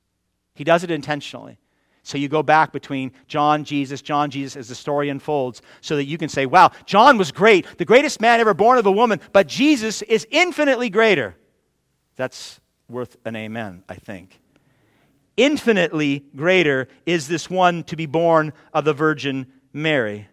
[0.60, 1.58] He does it intentionally.
[2.02, 6.04] So you go back between John, Jesus, John, Jesus as the story unfolds so that
[6.04, 9.22] you can say, wow, John was great, the greatest man ever born of a woman,
[9.32, 11.34] but Jesus is infinitely greater.
[12.16, 14.38] That's worth an amen, I think.
[15.38, 20.28] Infinitely greater is this one to be born of the Virgin Mary.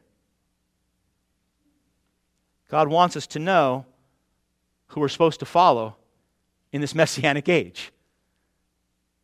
[2.67, 3.85] God wants us to know
[4.87, 5.95] who we're supposed to follow
[6.73, 7.93] in this messianic age.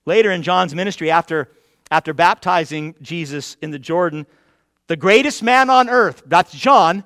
[0.06, 1.50] Later in John's ministry, after,
[1.90, 4.26] after baptizing Jesus in the Jordan,
[4.88, 7.04] the greatest man on earth, that's John,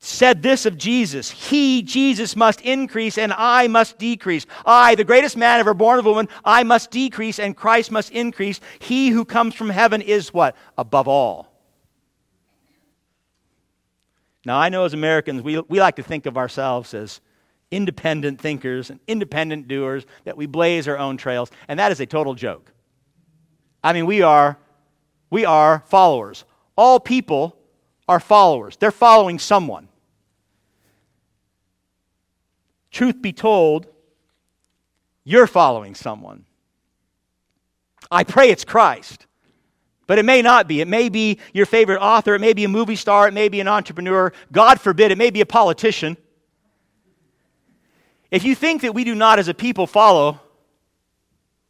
[0.00, 4.46] said this of Jesus He, Jesus, must increase and I must decrease.
[4.64, 8.12] I, the greatest man ever born of a woman, I must decrease and Christ must
[8.12, 8.60] increase.
[8.78, 10.56] He who comes from heaven is what?
[10.76, 11.52] Above all.
[14.44, 17.20] Now, I know as Americans, we, we like to think of ourselves as
[17.70, 22.06] independent thinkers and independent doers, that we blaze our own trails, and that is a
[22.06, 22.72] total joke.
[23.82, 24.58] I mean, we are,
[25.30, 26.44] we are followers.
[26.76, 27.56] All people
[28.08, 28.76] are followers.
[28.76, 29.88] They're following someone.
[32.90, 33.86] Truth be told,
[35.24, 36.46] you're following someone.
[38.10, 39.26] I pray it's Christ.
[40.06, 40.80] But it may not be.
[40.80, 42.34] It may be your favorite author.
[42.34, 43.28] It may be a movie star.
[43.28, 44.32] It may be an entrepreneur.
[44.50, 46.16] God forbid, it may be a politician.
[48.30, 50.40] If you think that we do not as a people follow,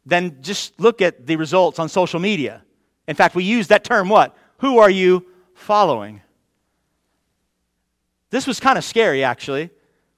[0.05, 2.63] then just look at the results on social media.
[3.07, 4.35] In fact, we use that term what?
[4.57, 6.21] Who are you following?
[8.29, 9.69] This was kind of scary, actually,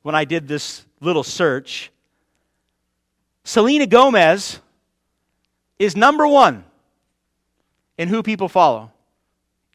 [0.01, 1.91] when I did this little search.
[3.43, 4.60] Selena Gomez
[5.80, 6.63] is number one
[7.97, 8.91] in who people follow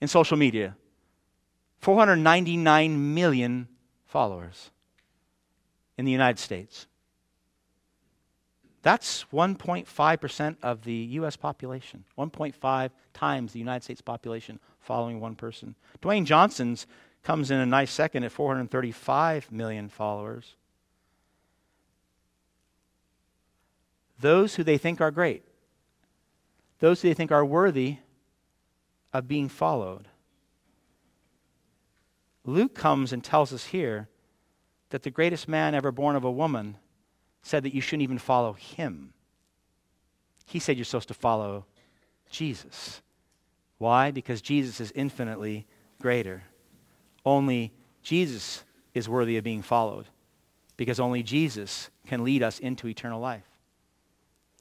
[0.01, 0.77] in social media
[1.79, 3.69] 499 million
[4.07, 4.71] followers
[5.99, 6.87] in the United States.
[8.83, 11.37] That's 1.5% of the U.S.
[11.37, 15.75] population, 1.5 times the United States population following one person.
[16.01, 16.87] Dwayne Johnson's
[17.25, 20.55] comes in a nice second at 435 million followers.
[24.21, 25.43] Those who they think are great,
[26.79, 27.97] those who they think are worthy
[29.13, 30.07] of being followed.
[32.45, 34.09] Luke comes and tells us here
[34.91, 36.77] that the greatest man ever born of a woman
[37.43, 39.13] said that you shouldn't even follow him.
[40.47, 41.67] He said you're supposed to follow
[42.31, 43.03] Jesus.
[43.79, 44.11] Why?
[44.11, 45.67] Because Jesus is infinitely
[46.01, 46.45] greater.
[47.25, 47.73] Only
[48.03, 50.07] Jesus is worthy of being followed
[50.77, 53.45] because only Jesus can lead us into eternal life.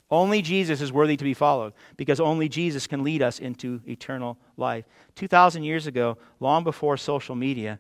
[0.10, 4.38] Only Jesus is worthy to be followed because only Jesus can lead us into eternal
[4.58, 4.86] life.
[5.16, 7.80] 2,000 years ago, long before social media,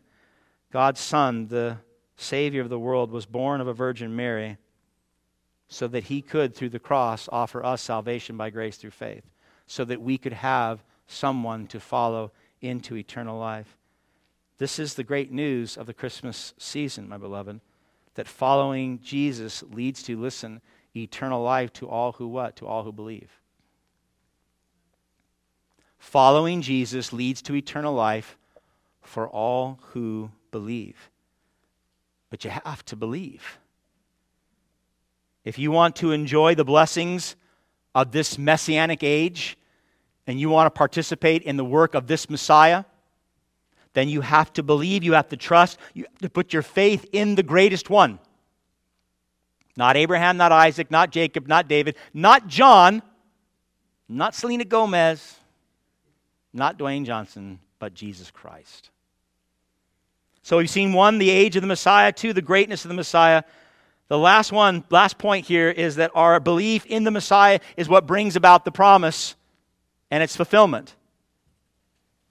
[0.71, 1.77] God's Son, the
[2.17, 4.57] Savior of the world, was born of a Virgin Mary
[5.67, 9.23] so that he could, through the cross, offer us salvation by grace through faith,
[9.67, 13.77] so that we could have someone to follow into eternal life.
[14.57, 17.59] This is the great news of the Christmas season, my beloved,
[18.13, 20.61] that following Jesus leads to, listen,
[20.95, 22.55] eternal life to all who what?
[22.57, 23.41] To all who believe.
[25.97, 28.37] Following Jesus leads to eternal life
[29.01, 31.09] for all who believe.
[32.29, 33.59] But you have to believe.
[35.43, 37.35] If you want to enjoy the blessings
[37.93, 39.57] of this messianic age
[40.27, 42.83] and you want to participate in the work of this Messiah,
[43.93, 47.07] then you have to believe, you have to trust, you have to put your faith
[47.11, 48.19] in the greatest one.
[49.77, 53.01] Not Abraham, not Isaac, not Jacob, not David, not John,
[54.07, 55.39] not Selena Gomez,
[56.53, 58.89] not Dwayne Johnson, but Jesus Christ.
[60.45, 63.41] So we've seen one, the age of the Messiah, two, the greatness of the Messiah.
[64.09, 68.05] The last one, last point here is that our belief in the Messiah is what
[68.05, 69.35] brings about the promise
[70.11, 70.93] and its fulfillment.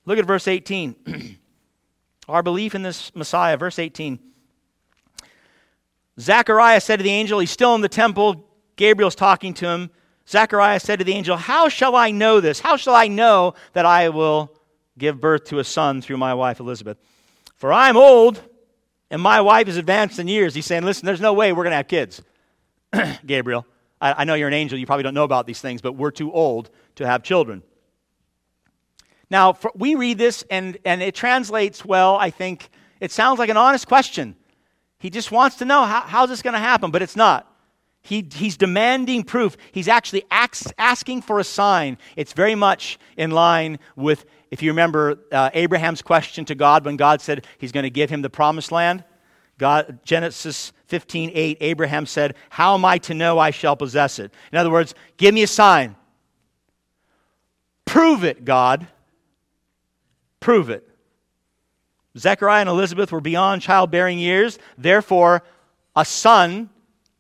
[0.04, 1.38] Look at verse 18.
[2.28, 4.20] our belief in this Messiah, verse 18.
[6.20, 8.48] Zechariah said to the angel, he's still in the temple.
[8.76, 9.90] Gabriel's talking to him.
[10.28, 12.60] Zechariah said to the angel, How shall I know this?
[12.60, 14.54] How shall I know that I will
[14.96, 16.96] give birth to a son through my wife Elizabeth?
[17.56, 18.42] For I am old,
[19.10, 20.54] and my wife is advanced in years.
[20.54, 22.22] He's saying, Listen, there's no way we're going to have kids.
[23.26, 23.66] Gabriel,
[24.00, 24.78] I, I know you're an angel.
[24.78, 27.62] You probably don't know about these things, but we're too old to have children.
[29.30, 32.68] Now, for, we read this, and, and it translates well, I think.
[33.00, 34.36] It sounds like an honest question.
[34.98, 37.50] He just wants to know how, how's this going to happen, but it's not.
[38.00, 39.56] He, he's demanding proof.
[39.72, 41.98] He's actually ax, asking for a sign.
[42.16, 46.96] It's very much in line with, if you remember, uh, Abraham's question to God when
[46.96, 49.02] God said he's going to give him the promised land.
[49.58, 54.32] God, Genesis 15, 8, Abraham said, How am I to know I shall possess it?
[54.52, 55.96] In other words, give me a sign.
[57.84, 58.86] Prove it, God.
[60.38, 60.88] Prove it.
[62.16, 64.60] Zechariah and Elizabeth were beyond childbearing years.
[64.78, 65.42] Therefore,
[65.96, 66.70] a son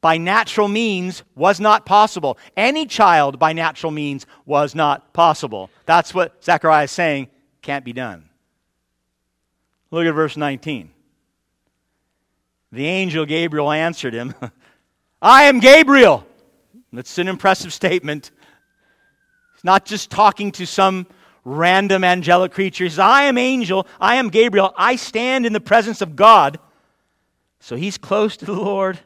[0.04, 2.36] by natural means was not possible.
[2.58, 5.70] Any child by natural means was not possible.
[5.86, 7.28] That's what Zechariah is saying
[7.62, 8.28] can't be done.
[9.90, 10.90] Look at verse 19.
[12.70, 14.34] The angel Gabriel answered him,
[15.22, 16.26] I am Gabriel.
[16.92, 18.30] That's an impressive statement.
[19.54, 21.06] He's not just talking to some
[21.46, 22.84] random angelic creature.
[22.84, 26.58] He says, I am angel, I am Gabriel, I stand in the presence of God.
[27.58, 29.00] So he's close to the Lord.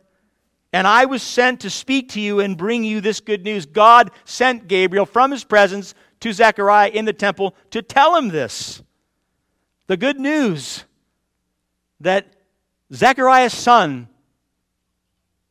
[0.72, 3.64] And I was sent to speak to you and bring you this good news.
[3.64, 8.82] God sent Gabriel from his presence to Zechariah in the temple to tell him this.
[9.86, 10.84] The good news
[12.00, 12.26] that
[12.92, 14.08] Zechariah's son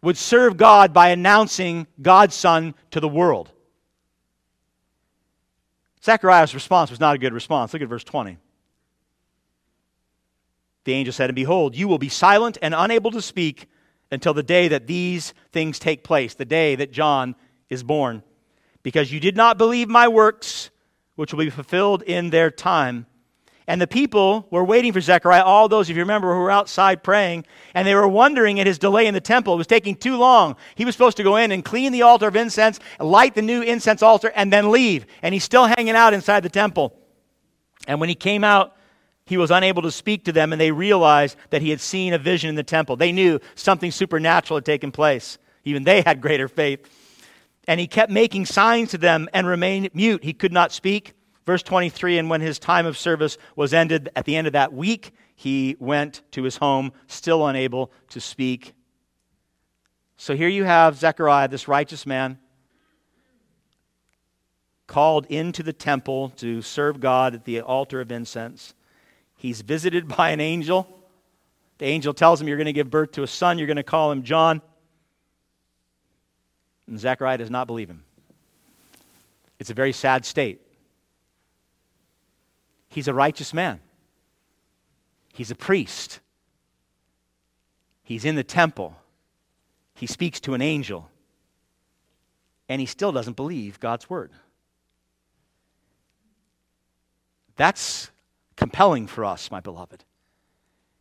[0.03, 3.51] would serve God by announcing God's son to the world.
[6.03, 7.74] Zechariah's response was not a good response.
[7.74, 8.38] Look at verse 20.
[10.84, 13.68] The angel said, And behold, you will be silent and unable to speak
[14.12, 17.36] until the day that these things take place, the day that John
[17.70, 18.24] is born,
[18.84, 20.70] because you did not believe my works,
[21.16, 23.05] which will be fulfilled in their time.
[23.70, 27.03] And the people were waiting for Zechariah, all those, if you remember, who were outside
[27.03, 29.55] praying, and they were wondering at his delay in the temple.
[29.55, 30.55] It was taking too long.
[30.76, 33.62] He was supposed to go in and clean the altar of incense, light the new
[33.62, 35.05] incense altar, and then leave.
[35.22, 36.97] And he's still hanging out inside the temple.
[37.89, 38.76] And when he came out,
[39.28, 42.17] he was unable to speak to them, and they realized that he had seen a
[42.17, 42.95] vision in the temple.
[42.95, 45.38] They knew something supernatural had taken place.
[45.65, 46.89] Even they had greater faith.
[47.67, 50.23] And he kept making signs to them and remained mute.
[50.23, 51.13] He could not speak.
[51.45, 54.71] Verse 23 And when his time of service was ended at the end of that
[54.71, 58.73] week, he went to his home, still unable to speak.
[60.15, 62.39] So here you have Zechariah, this righteous man,
[64.88, 68.73] called into the temple to serve God at the altar of incense.
[69.38, 70.88] He's visited by an angel.
[71.77, 73.57] The angel tells him, You're going to give birth to a son.
[73.57, 74.61] You're going to call him John.
[76.88, 78.03] And Zechariah does not believe him.
[79.59, 80.61] It's a very sad state.
[82.89, 83.79] He's a righteous man.
[85.33, 86.19] He's a priest.
[88.03, 88.95] He's in the temple.
[89.95, 91.09] He speaks to an angel.
[92.69, 94.31] And he still doesn't believe God's word.
[97.55, 98.09] That's
[98.58, 100.03] compelling for us, my beloved.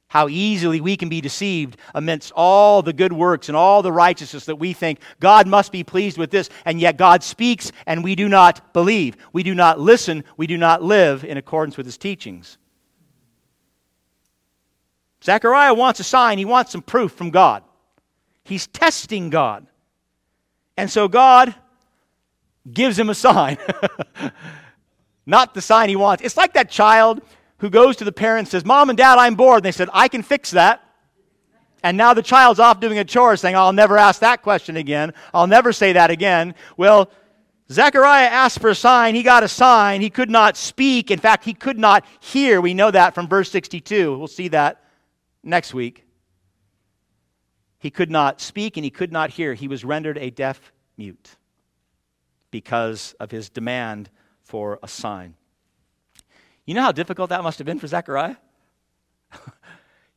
[0.09, 4.45] How easily we can be deceived amidst all the good works and all the righteousness
[4.45, 8.15] that we think God must be pleased with this, and yet God speaks and we
[8.15, 9.17] do not believe.
[9.33, 10.23] We do not listen.
[10.37, 12.57] We do not live in accordance with his teachings.
[15.25, 17.65] Zechariah wants a sign, he wants some proof from God.
[18.45, 19.67] He's testing God.
[20.77, 21.53] And so God
[22.73, 23.59] gives him a sign.
[25.27, 26.23] Not the sign he wants.
[26.23, 27.23] It's like that child
[27.59, 29.59] who goes to the parents says, Mom and Dad, I'm bored.
[29.59, 30.83] And they said, I can fix that.
[31.83, 35.13] And now the child's off doing a chore saying, I'll never ask that question again.
[35.33, 36.55] I'll never say that again.
[36.77, 37.11] Well,
[37.71, 39.15] Zechariah asked for a sign.
[39.15, 40.01] He got a sign.
[40.01, 41.11] He could not speak.
[41.11, 42.61] In fact, he could not hear.
[42.61, 44.17] We know that from verse 62.
[44.17, 44.83] We'll see that
[45.43, 46.05] next week.
[47.79, 49.55] He could not speak and he could not hear.
[49.55, 51.37] He was rendered a deaf mute
[52.51, 54.11] because of his demand
[54.43, 55.35] for a sign.
[56.67, 58.37] You know how difficult that must have been for Zechariah?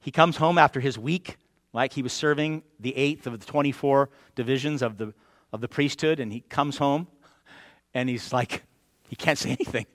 [0.01, 1.37] he comes home after his week,
[1.73, 5.13] like he was serving the eighth of the 24 divisions of the,
[5.53, 7.07] of the priesthood, and he comes home
[7.93, 8.63] and he's like,
[9.07, 9.85] he can't say anything.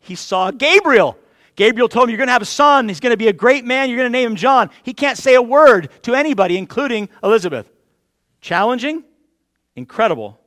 [0.00, 1.16] He saw Gabriel.
[1.54, 2.88] Gabriel told him, You're going to have a son.
[2.88, 3.88] He's going to be a great man.
[3.88, 4.70] You're going to name him John.
[4.82, 7.70] He can't say a word to anybody, including Elizabeth.
[8.40, 9.04] Challenging?
[9.76, 10.40] Incredible.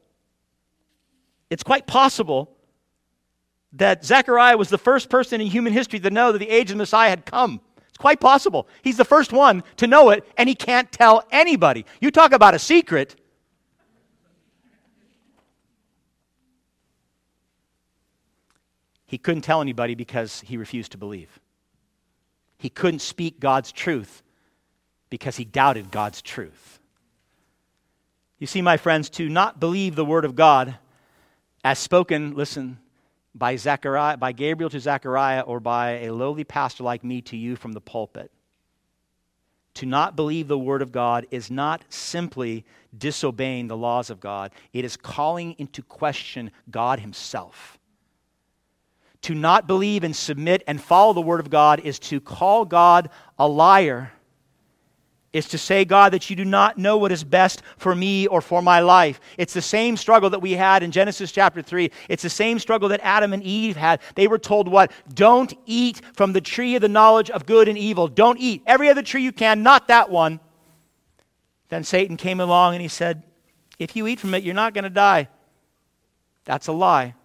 [1.50, 2.53] It's quite possible
[3.74, 6.78] that Zechariah was the first person in human history to know that the age of
[6.78, 7.60] the Messiah had come.
[7.90, 8.68] It's quite possible.
[8.84, 11.86] He's the first one to know it, and he can't tell anybody.
[12.00, 13.16] You talk about a secret.
[19.06, 21.40] He couldn't tell anybody because he refused to believe.
[22.58, 24.24] He couldn't speak God's truth
[25.10, 26.80] because he doubted God's truth.
[28.40, 30.76] You see, my friends, to not believe the word of God
[31.64, 32.80] as spoken, listen,
[33.36, 37.56] by Zechariah, by Gabriel to Zechariah, or by a lowly pastor like me to you
[37.56, 38.32] from the pulpit.
[39.76, 42.64] To not believe the word of God is not simply
[42.96, 47.80] disobeying the laws of God, it is calling into question God Himself.
[49.24, 53.10] To not believe and submit and follow the word of God is to call God
[53.40, 54.12] a liar
[55.34, 58.40] is to say, God, that you do not know what is best for me or
[58.40, 59.20] for my life.
[59.38, 61.92] It's the same struggle that we had in Genesis chapter 3.
[62.08, 64.00] It's the same struggle that Adam and Eve had.
[64.14, 64.92] They were told what?
[65.12, 68.08] Don't eat from the tree of the knowledge of good and evil.
[68.08, 68.62] Don't eat.
[68.68, 70.40] Every other tree you can, not that one.
[71.70, 73.24] Then Satan came along and he said,
[73.80, 75.30] If you eat from it, you're not going to die.
[76.46, 77.16] That's a lie.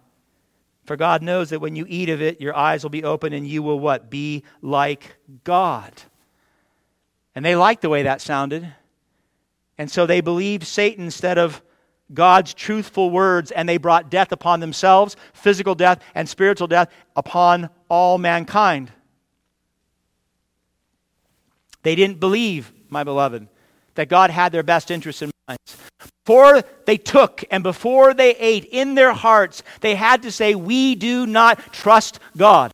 [0.85, 3.45] For God knows that when you eat of it, your eyes will be open and
[3.45, 4.09] you will what?
[4.09, 5.93] Be like God.
[7.35, 8.73] And they liked the way that sounded.
[9.77, 11.61] And so they believed Satan instead of
[12.13, 17.69] God's truthful words, and they brought death upon themselves, physical death and spiritual death upon
[17.87, 18.91] all mankind.
[21.83, 23.47] They didn't believe, my beloved,
[23.95, 25.59] that God had their best interests in mind.
[26.25, 30.95] Before they took and before they ate in their hearts, they had to say, We
[30.95, 32.71] do not trust God.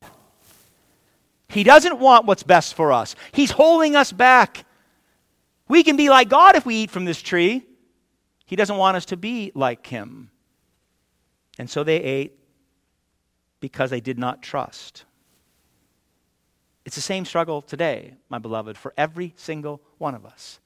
[1.55, 4.65] He doesn't want what's best for us, He's holding us back.
[5.69, 7.63] We can be like God if we eat from this tree.
[8.45, 10.29] He doesn't want us to be like Him.
[11.57, 12.37] And so they ate
[13.61, 15.05] because they did not trust.
[16.83, 20.59] It's the same struggle today, my beloved, for every single one of us.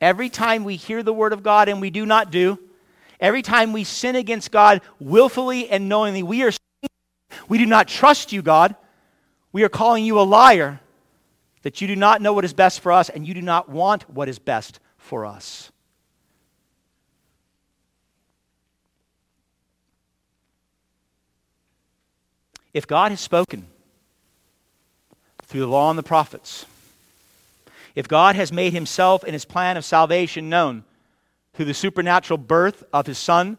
[0.00, 2.58] Every time we hear the word of God and we do not do,
[3.20, 6.50] every time we sin against God willfully and knowingly, we are
[7.46, 8.74] we do not trust you, God.
[9.54, 10.80] We are calling you a liar
[11.62, 14.10] that you do not know what is best for us and you do not want
[14.10, 15.70] what is best for us.
[22.72, 23.68] If God has spoken
[25.44, 26.66] through the law and the prophets,
[27.94, 30.82] if God has made himself and his plan of salvation known
[31.52, 33.56] through the supernatural birth of his Son,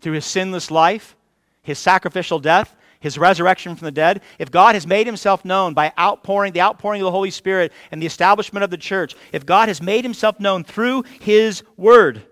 [0.00, 1.14] through his sinless life,
[1.60, 5.92] his sacrificial death, his resurrection from the dead, if God has made himself known by
[5.98, 9.68] outpouring, the outpouring of the Holy Spirit and the establishment of the church, if God
[9.68, 12.22] has made himself known through his word,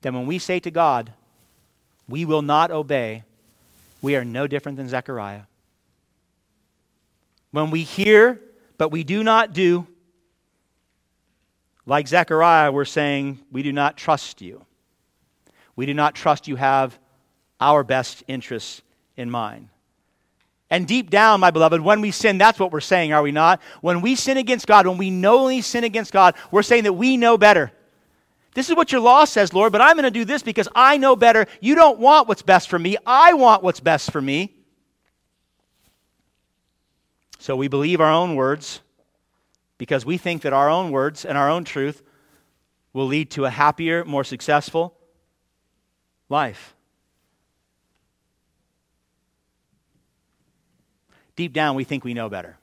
[0.00, 1.12] then when we say to God,
[2.08, 3.24] we will not obey,
[4.00, 5.42] we are no different than Zechariah.
[7.50, 8.40] When we hear,
[8.78, 9.86] but we do not do,
[11.86, 14.64] like Zechariah, we're saying, we do not trust you.
[15.76, 16.98] We do not trust you have
[17.60, 18.82] our best interests
[19.16, 19.68] in mind.
[20.68, 23.60] And deep down, my beloved, when we sin, that's what we're saying, are we not?
[23.82, 27.16] When we sin against God, when we knowingly sin against God, we're saying that we
[27.16, 27.70] know better.
[28.54, 30.96] This is what your law says, Lord, but I'm going to do this because I
[30.96, 31.46] know better.
[31.60, 32.96] You don't want what's best for me.
[33.06, 34.54] I want what's best for me.
[37.38, 38.80] So we believe our own words
[39.78, 42.02] because we think that our own words and our own truth
[42.92, 44.96] will lead to a happier, more successful,
[46.28, 46.74] life.
[51.36, 52.56] Deep down, we think we know better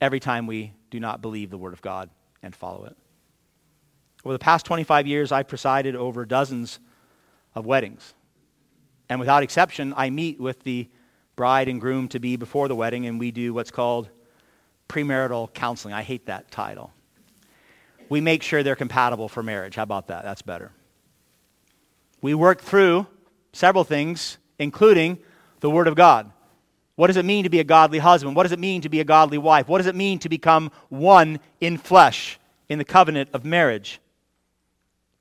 [0.00, 2.10] every time we do not believe the Word of God
[2.42, 2.96] and follow it.
[4.24, 6.80] Over the past 25 years, I've presided over dozens
[7.54, 8.14] of weddings.
[9.08, 10.88] And without exception, I meet with the
[11.34, 14.10] bride and groom to be before the wedding, and we do what's called
[14.88, 15.94] premarital counseling.
[15.94, 16.92] I hate that title.
[18.08, 19.76] We make sure they're compatible for marriage.
[19.76, 20.24] How about that?
[20.24, 20.72] That's better
[22.22, 23.06] we worked through
[23.52, 25.18] several things, including
[25.60, 26.32] the Word of God.
[26.94, 28.36] What does it mean to be a godly husband?
[28.36, 29.68] What does it mean to be a godly wife?
[29.68, 34.00] What does it mean to become one in flesh in the covenant of marriage?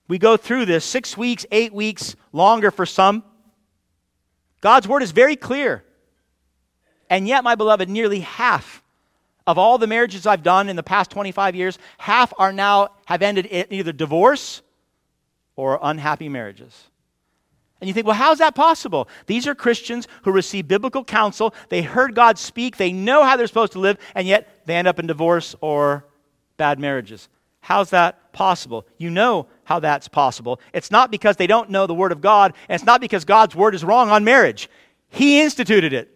[0.08, 3.24] We go through this six weeks, eight weeks, longer for some.
[4.62, 5.84] God's Word is very clear.
[7.10, 8.84] And yet, my beloved, nearly half
[9.47, 13.22] of all the marriages I've done in the past 25 years, half are now have
[13.22, 14.62] ended in either divorce
[15.56, 16.91] or unhappy marriages.
[17.82, 19.10] And you think, well, how's that possible?
[19.26, 21.54] These are Christians who receive biblical counsel.
[21.70, 22.78] They heard God speak.
[22.78, 26.06] They know how they're supposed to live, and yet they end up in divorce or
[26.58, 27.28] bad marriages.
[27.62, 28.86] How's that possible?
[28.98, 30.60] You know how that's possible.
[30.74, 33.56] It's not because they don't know the Word of God, and it's not because God's
[33.56, 34.70] Word is wrong on marriage.
[35.10, 36.16] He instituted it.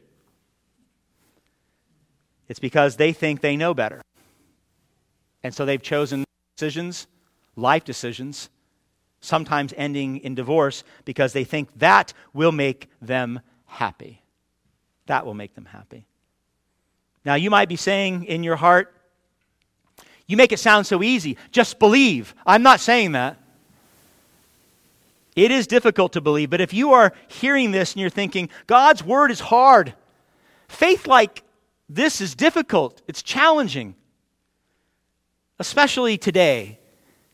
[2.48, 4.02] It's because they think they know better.
[5.44, 7.08] And so they've chosen decisions,
[7.56, 8.50] life decisions,
[9.26, 14.22] sometimes ending in divorce because they think that will make them happy.
[15.08, 16.06] That will make them happy.
[17.26, 18.94] Now, you might be saying in your heart,
[20.28, 21.38] you make it sound so easy.
[21.52, 22.34] Just believe.
[22.46, 23.38] I'm not saying that.
[25.36, 29.04] It is difficult to believe, but if you are hearing this and you're thinking, God's
[29.04, 29.94] word is hard,
[30.70, 31.44] faith like
[31.90, 33.96] this is difficult, it's challenging,
[35.60, 36.80] especially today.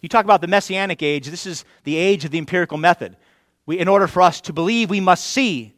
[0.02, 3.16] You talk about the messianic age, this is the age of the empirical method.
[3.66, 5.74] We, in order for us to believe, we must see.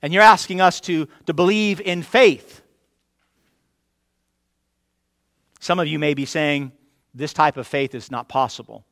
[0.00, 2.62] And you're asking us to, to believe in faith.
[5.58, 6.72] Some of you may be saying,
[7.14, 8.84] this type of faith is not possible.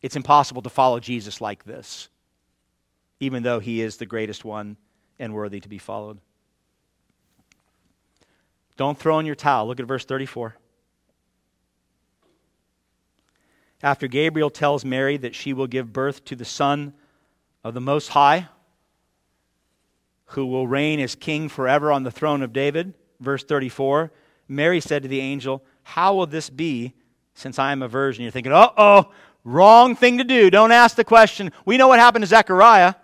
[0.00, 2.08] It's impossible to follow Jesus like this,
[3.20, 4.76] even though he is the greatest one
[5.18, 6.18] and worthy to be followed.
[8.76, 9.66] Don't throw in your towel.
[9.66, 10.56] Look at verse 34.
[13.82, 16.92] After Gabriel tells Mary that she will give birth to the Son
[17.62, 18.48] of the Most High,
[20.26, 24.10] who will reign as king forever on the throne of David, verse 34,
[24.48, 26.94] Mary said to the angel, How will this be
[27.34, 28.22] since I am a virgin?
[28.22, 29.12] You're thinking, uh oh,
[29.44, 30.50] wrong thing to do.
[30.50, 31.52] Don't ask the question.
[31.64, 32.94] We know what happened to Zechariah.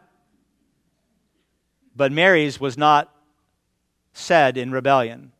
[1.97, 3.14] But Mary's was not
[4.12, 5.33] said in rebellion.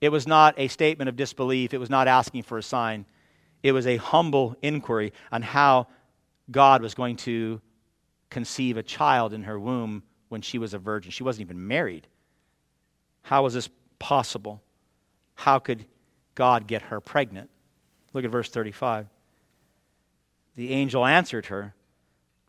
[0.00, 1.72] It was not a statement of disbelief.
[1.72, 3.06] It was not asking for a sign.
[3.62, 5.88] It was a humble inquiry on how
[6.50, 7.60] God was going to
[8.30, 11.10] conceive a child in her womb when she was a virgin.
[11.10, 12.06] She wasn't even married.
[13.22, 14.62] How was this possible?
[15.34, 15.86] How could
[16.34, 17.50] God get her pregnant?
[18.12, 19.06] Look at verse 35.
[20.56, 21.74] The angel answered her,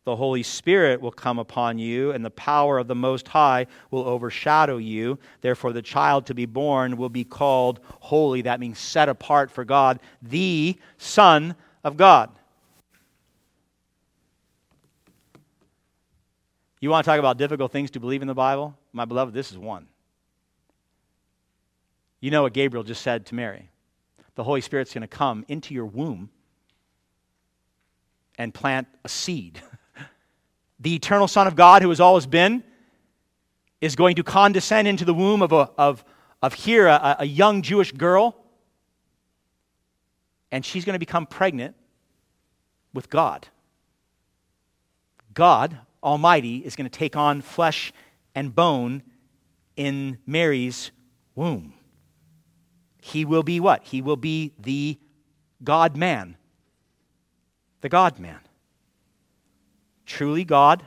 [0.06, 4.08] The Holy Spirit will come upon you, and the power of the Most High will
[4.08, 5.20] overshadow you.
[5.42, 8.42] Therefore, the child to be born will be called holy.
[8.42, 12.32] That means set apart for God, the Son of God.
[16.80, 18.78] You want to talk about difficult things to believe in the Bible?
[18.94, 19.88] My beloved, this is one.
[22.22, 23.70] You know what Gabriel just said to Mary.
[24.36, 26.30] The Holy Spirit's going to come into your womb
[28.38, 29.62] and plant a seed.
[30.80, 32.64] the eternal Son of God, who has always been,
[33.82, 36.04] is going to condescend into the womb of, a, of,
[36.42, 38.36] of here, a, a young Jewish girl,
[40.52, 41.76] and she's going to become pregnant
[42.94, 43.48] with God.
[45.34, 47.94] God Almighty is going to take on flesh
[48.34, 49.04] and bone
[49.76, 50.92] in Mary's
[51.36, 51.74] womb.
[53.02, 53.84] He will be what?
[53.84, 54.98] He will be the
[55.64, 56.36] God man.
[57.82, 58.40] The God man.
[60.10, 60.84] Truly God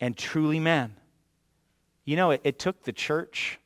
[0.00, 0.94] and truly man.
[2.06, 3.60] You know, it, it took the church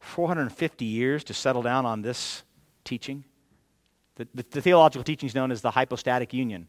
[0.00, 2.42] 450 years to settle down on this
[2.84, 3.24] teaching.
[4.14, 6.68] The, the, the theological teaching is known as the hypostatic union.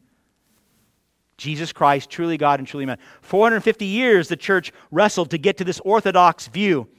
[1.38, 2.98] Jesus Christ, truly God and truly man.
[3.22, 6.90] 450 years the church wrestled to get to this orthodox view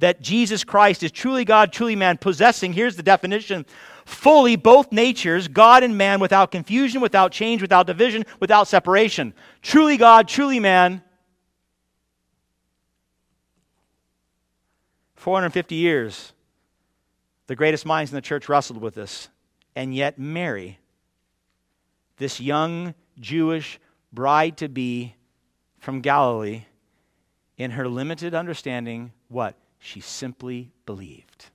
[0.00, 3.64] that Jesus Christ is truly God, truly man, possessing, here's the definition,
[4.04, 9.32] fully both natures, God and man, without confusion, without change, without division, without separation.
[9.62, 11.02] Truly God, truly man.
[15.16, 16.32] 450 years,
[17.46, 19.28] the greatest minds in the church wrestled with this.
[19.76, 20.78] And yet, Mary,
[22.16, 23.78] this young Jewish
[24.12, 25.14] bride to be
[25.78, 26.64] from Galilee,
[27.58, 29.54] in her limited understanding, what?
[29.80, 31.46] She simply believed.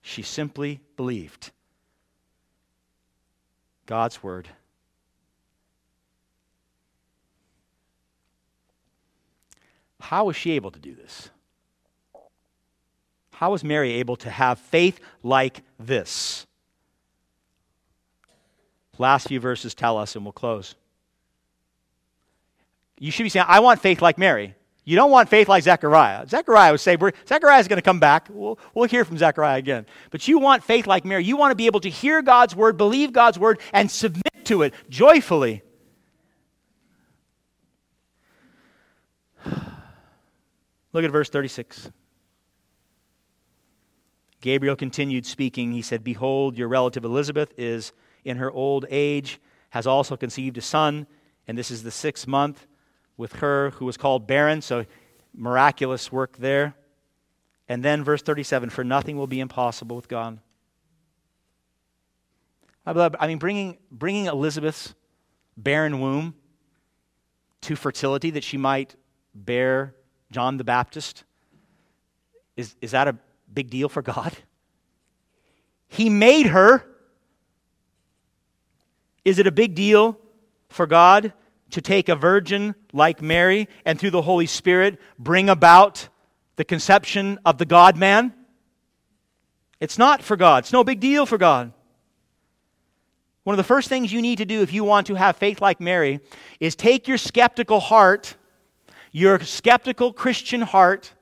[0.00, 1.52] She simply believed
[3.84, 4.48] God's word.
[10.00, 11.28] How was she able to do this?
[13.32, 16.46] How was Mary able to have faith like this?
[18.96, 20.74] Last few verses tell us, and we'll close.
[22.98, 24.54] You should be saying, I want faith like Mary.
[24.88, 26.26] You don't want faith like Zechariah.
[26.26, 26.96] Zechariah was say,
[27.28, 28.28] Zechariah is going to come back.
[28.30, 29.84] We'll, we'll hear from Zechariah again.
[30.10, 31.22] But you want faith like Mary.
[31.24, 34.62] You want to be able to hear God's word, believe God's word, and submit to
[34.62, 35.60] it joyfully.
[40.94, 41.90] Look at verse 36.
[44.40, 45.72] Gabriel continued speaking.
[45.72, 47.92] He said, Behold, your relative Elizabeth is
[48.24, 51.06] in her old age, has also conceived a son
[51.46, 52.66] And this is the sixth month
[53.18, 54.62] with her who was called barren.
[54.62, 54.86] So
[55.34, 56.74] miraculous work there.
[57.68, 60.40] And then verse 37 for nothing will be impossible with God.
[62.86, 64.94] I mean, bringing, bringing Elizabeth's
[65.58, 66.34] barren womb
[67.62, 68.96] to fertility that she might
[69.34, 69.94] bear
[70.30, 71.24] John the Baptist,
[72.56, 73.16] is, is that a
[73.52, 74.34] big deal for God?
[75.88, 76.84] He made her.
[79.24, 80.18] Is it a big deal
[80.68, 81.32] for God
[81.70, 86.08] to take a virgin like Mary and through the Holy Spirit bring about
[86.56, 88.32] the conception of the God man?
[89.80, 90.64] It's not for God.
[90.64, 91.72] It's no big deal for God.
[93.44, 95.60] One of the first things you need to do if you want to have faith
[95.60, 96.20] like Mary
[96.60, 98.36] is take your skeptical heart,
[99.12, 101.14] your skeptical Christian heart,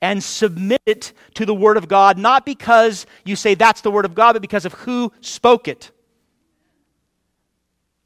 [0.00, 4.04] and submit it to the Word of God, not because you say that's the Word
[4.04, 5.92] of God, but because of who spoke it.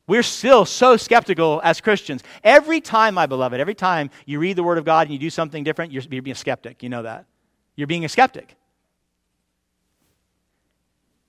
[0.06, 2.22] We're still so skeptical as Christians.
[2.44, 5.30] Every time, my beloved, every time you read the Word of God and you do
[5.30, 6.82] something different, you're, you're being a skeptic.
[6.82, 7.26] You know that.
[7.74, 8.56] You're being a skeptic.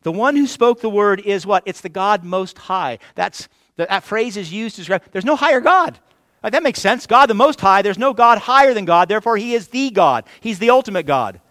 [0.03, 1.63] The one who spoke the Word is what?
[1.65, 2.99] It's the God Most High.
[3.15, 5.99] That's, that phrase is used to describe, there's no higher God.
[6.43, 7.07] That makes sense.
[7.07, 10.25] God the Most High, there's no God higher than God, therefore, He is the God.
[10.39, 11.41] He's the ultimate God.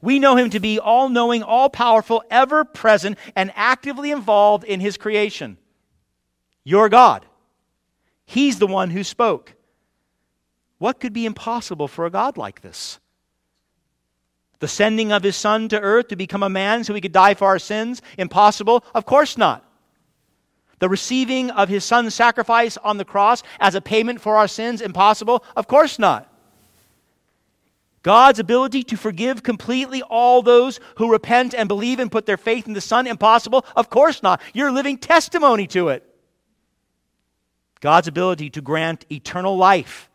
[0.00, 4.80] We know Him to be all knowing, all powerful, ever present, and actively involved in
[4.80, 5.58] His creation.
[6.64, 7.26] Your God.
[8.24, 9.54] He's the one who spoke.
[10.78, 12.98] What could be impossible for a God like this?
[14.60, 17.34] The sending of his son to earth to become a man so he could die
[17.34, 18.02] for our sins?
[18.18, 18.84] Impossible?
[18.94, 19.64] Of course not
[20.80, 24.80] the receiving of his son's sacrifice on the cross as a payment for our sins
[24.80, 25.44] impossible?
[25.54, 26.26] Of course not.
[28.02, 32.66] God's ability to forgive completely all those who repent and believe and put their faith
[32.66, 33.66] in the Son impossible?
[33.76, 34.40] Of course not.
[34.54, 36.02] You're living testimony to it.
[37.80, 40.10] God's ability to grant eternal life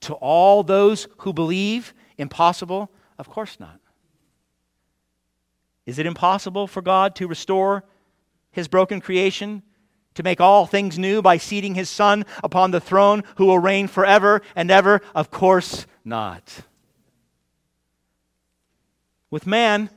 [0.00, 2.90] to all those who believe impossible?
[3.18, 3.80] Of course not.
[5.84, 7.84] Is it impossible for God to restore
[8.50, 9.62] his broken creation?
[10.16, 13.86] to make all things new by seating his Son upon the throne who will reign
[13.86, 15.02] forever and ever?
[15.14, 16.60] Of course not.
[19.30, 19.90] With man,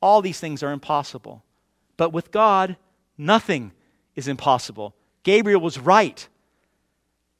[0.00, 1.44] all these things are impossible.
[1.96, 2.76] But with God,
[3.18, 3.72] nothing
[4.14, 4.94] is impossible.
[5.24, 6.26] Gabriel was right.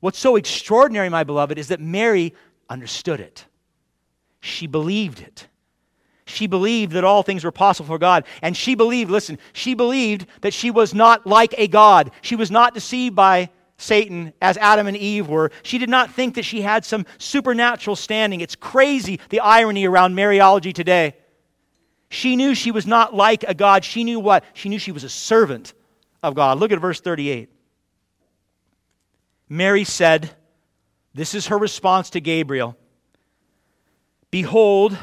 [0.01, 2.35] What's so extraordinary, my beloved, is that Mary
[2.69, 3.47] understood it.
[4.41, 5.47] She believed it.
[6.27, 8.25] She believed that all things were possible for God.
[8.43, 12.11] And she believed, listen, she believed that she was not like a God.
[12.23, 15.51] She was not deceived by Satan as Adam and Eve were.
[15.63, 18.41] She did not think that she had some supernatural standing.
[18.41, 21.15] It's crazy the irony around Mariology today.
[22.09, 23.85] She knew she was not like a God.
[23.85, 24.45] She knew what?
[24.55, 25.75] She knew she was a servant
[26.23, 26.59] of God.
[26.59, 27.51] Look at verse 38.
[29.49, 30.31] Mary said,
[31.15, 32.77] This is her response to Gabriel
[34.31, 34.99] Behold,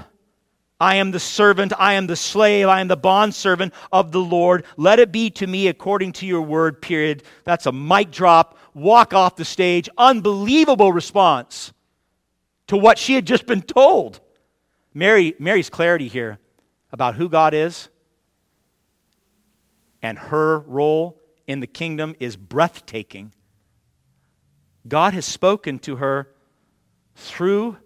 [0.80, 4.66] I am the servant, I am the slave, I am the bondservant of the Lord.
[4.76, 7.24] Let it be to me according to your word, period.
[7.44, 9.88] That's a mic drop, walk off the stage.
[9.98, 11.72] Unbelievable response
[12.68, 14.20] to what she had just been told.
[14.94, 16.40] Mary, Mary's clarity here
[16.92, 17.88] about who God is
[20.02, 23.34] and her role in the kingdom is breathtaking.
[24.88, 26.28] God has spoken to her
[27.16, 27.78] through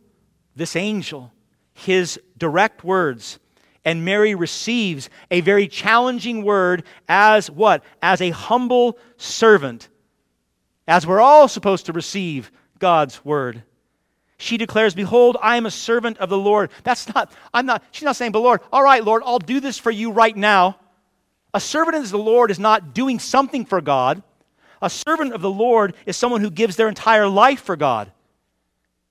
[0.56, 1.32] this angel
[1.76, 3.38] his direct words.
[3.84, 7.84] And Mary receives a very challenging word as what?
[8.02, 9.90] As a humble servant.
[10.88, 13.62] As we're all supposed to receive God's word.
[14.38, 16.72] She declares, Behold, I am a servant of the Lord.
[16.84, 19.78] That's not, I'm not, she's not saying, But Lord, all right, Lord, I'll do this
[19.78, 20.80] for you right now.
[21.54, 24.24] A servant of the Lord is not doing something for God.
[24.82, 28.12] A servant of the Lord is someone who gives their entire life for God.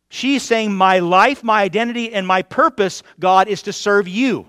[0.08, 4.48] She's saying, My life, my identity, and my purpose, God, is to serve you.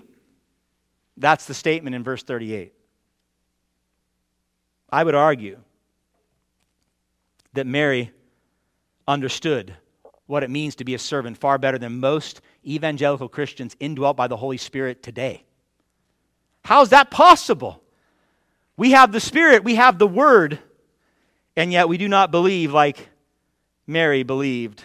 [1.16, 2.72] That's the statement in verse 38.
[4.90, 5.58] I would argue
[7.54, 8.12] that Mary
[9.08, 9.74] understood
[10.26, 14.26] what it means to be a servant far better than most evangelical Christians indwelt by
[14.26, 15.44] the Holy Spirit today.
[16.64, 17.82] How is that possible?
[18.76, 20.58] We have the Spirit, we have the Word,
[21.56, 23.08] and yet we do not believe like
[23.86, 24.84] Mary believed.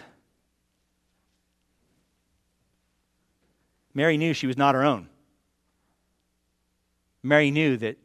[3.94, 5.08] Mary knew she was not her own.
[7.22, 7.98] Mary knew that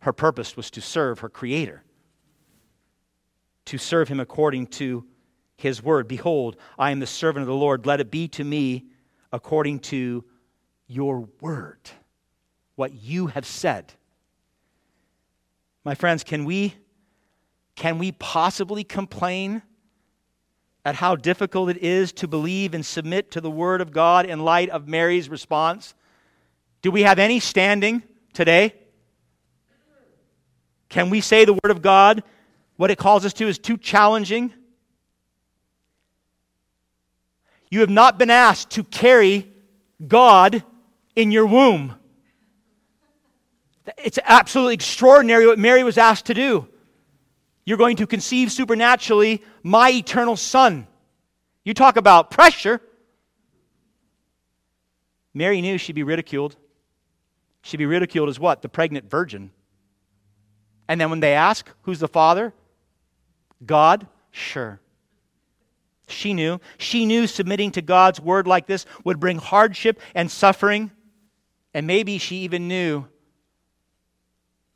[0.00, 1.82] her purpose was to serve her Creator,
[3.66, 5.04] to serve Him according to
[5.56, 6.08] His word.
[6.08, 7.86] Behold, I am the servant of the Lord.
[7.86, 8.86] Let it be to me
[9.32, 10.24] according to
[10.86, 11.90] your word,
[12.76, 13.92] what you have said.
[15.84, 16.74] My friends, can we,
[17.80, 19.62] can we possibly complain
[20.84, 24.44] at how difficult it is to believe and submit to the Word of God in
[24.44, 25.94] light of Mary's response?
[26.82, 28.02] Do we have any standing
[28.34, 28.74] today?
[30.90, 32.22] Can we say the Word of God,
[32.76, 34.52] what it calls us to, is too challenging?
[37.70, 39.50] You have not been asked to carry
[40.06, 40.62] God
[41.16, 41.94] in your womb.
[43.96, 46.68] It's absolutely extraordinary what Mary was asked to do.
[47.64, 50.86] You're going to conceive supernaturally my eternal Son.
[51.64, 52.80] You talk about pressure.
[55.34, 56.56] Mary knew she'd be ridiculed.
[57.62, 58.62] She'd be ridiculed as what?
[58.62, 59.50] The pregnant virgin.
[60.88, 62.52] And then when they ask, who's the father?
[63.64, 64.06] God?
[64.30, 64.80] Sure.
[66.08, 66.60] She knew.
[66.78, 70.90] She knew submitting to God's word like this would bring hardship and suffering.
[71.72, 73.06] And maybe she even knew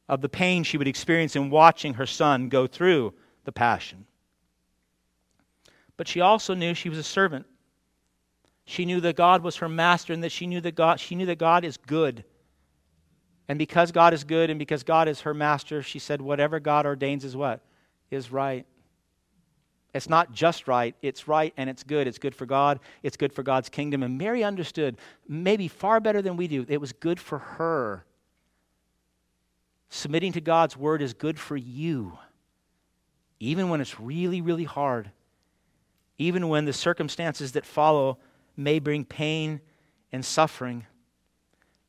[0.09, 4.07] of the pain she would experience in watching her son go through the passion.
[5.97, 7.47] But she also knew she was a servant.
[8.67, 11.27] She knew that God was her master and that she knew that God, she knew
[11.27, 12.25] that God is good.
[13.49, 16.87] And because God is good and because God is her master, she said, whatever God
[16.87, 17.61] ordains is what?
[18.11, 18.67] Is right.
[19.95, 22.09] It's not just right, it's right and it's good.
[22.09, 24.03] It's good for God, it's good for God's kingdom.
[24.03, 24.97] And Mary understood,
[25.29, 28.05] maybe far better than we do, it was good for her.
[29.97, 32.19] Submitting to God's word is good for you,
[33.39, 35.13] even when it's really, really hard,
[36.19, 38.19] even when the circumstances that follow
[38.57, 39.61] may bring pain
[40.11, 40.85] and suffering.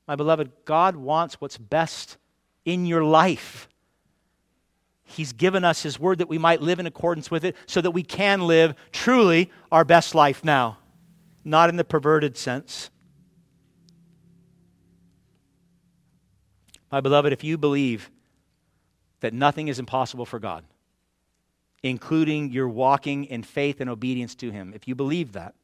[0.08, 2.18] My beloved, God wants what's best
[2.64, 3.68] in your life.
[5.04, 7.90] He's given us His word that we might live in accordance with it so that
[7.90, 10.78] we can live truly our best life now,
[11.44, 12.92] not in the perverted sense.
[16.96, 18.10] My beloved, if you believe
[19.20, 20.64] that nothing is impossible for God,
[21.84, 25.56] including your walking in faith and obedience to Him, if you believe that,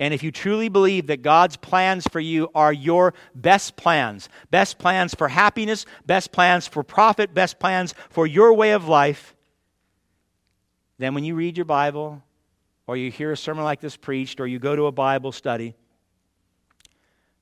[0.00, 4.76] and if you truly believe that God's plans for you are your best plans, best
[4.76, 9.36] plans for happiness, best plans for profit, best plans for your way of life,
[10.98, 12.24] then when you read your Bible
[12.88, 15.76] or you hear a sermon like this preached or you go to a Bible study,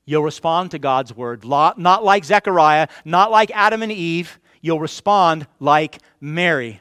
[0.05, 4.39] you'll respond to God's word, not like Zechariah, not like Adam and Eve.
[4.61, 6.81] You'll respond like Mary.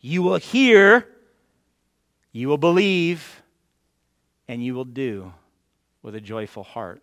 [0.00, 1.08] You will hear,
[2.32, 3.42] you will believe,
[4.46, 5.32] and you will do
[6.02, 7.02] with a joyful heart.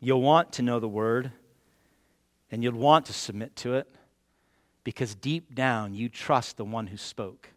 [0.00, 1.32] You'll want to know the word,
[2.50, 3.88] and you'll want to submit to it
[4.84, 7.50] because deep down you trust the one who spoke.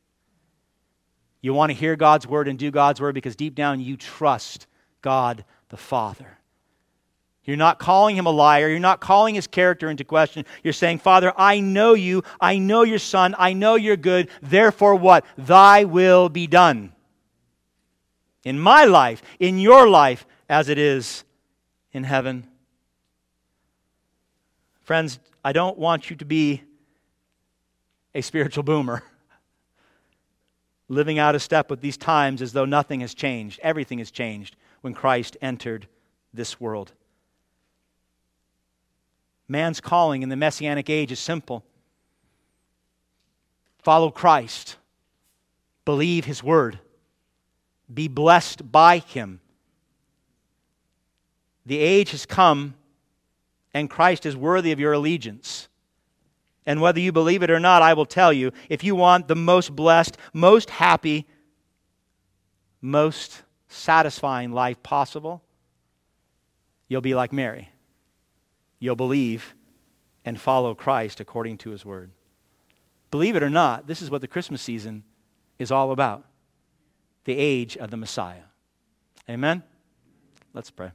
[1.41, 4.67] You want to hear God's word and do God's word because deep down you trust
[5.01, 6.39] God the Father.
[7.49, 8.69] You're not calling him a liar.
[8.69, 10.45] You're not calling his character into question.
[10.63, 12.23] You're saying, Father, I know you.
[12.39, 13.33] I know your son.
[13.39, 14.29] I know you're good.
[14.41, 15.25] Therefore, what?
[15.35, 16.93] Thy will be done
[18.43, 21.23] in my life, in your life, as it is
[21.91, 22.45] in heaven.
[24.83, 26.61] Friends, I don't want you to be
[28.13, 29.01] a spiritual boomer,
[30.87, 33.59] living out of step with these times as though nothing has changed.
[33.63, 35.87] Everything has changed when Christ entered
[36.33, 36.93] this world.
[39.47, 41.63] Man's calling in the Messianic age is simple
[43.81, 44.77] follow Christ,
[45.85, 46.79] believe his word
[47.91, 49.39] be blessed by him.
[51.65, 52.75] The age has come,
[53.73, 55.67] and Christ is worthy of your allegiance.
[56.65, 59.35] And whether you believe it or not, I will tell you if you want the
[59.35, 61.27] most blessed, most happy,
[62.81, 65.41] most satisfying life possible,
[66.87, 67.69] you'll be like Mary.
[68.79, 69.55] You'll believe
[70.25, 72.11] and follow Christ according to his word.
[73.11, 75.03] Believe it or not, this is what the Christmas season
[75.57, 76.25] is all about
[77.25, 78.43] the age of the Messiah.
[79.29, 79.63] Amen?
[80.53, 80.91] Let's pray.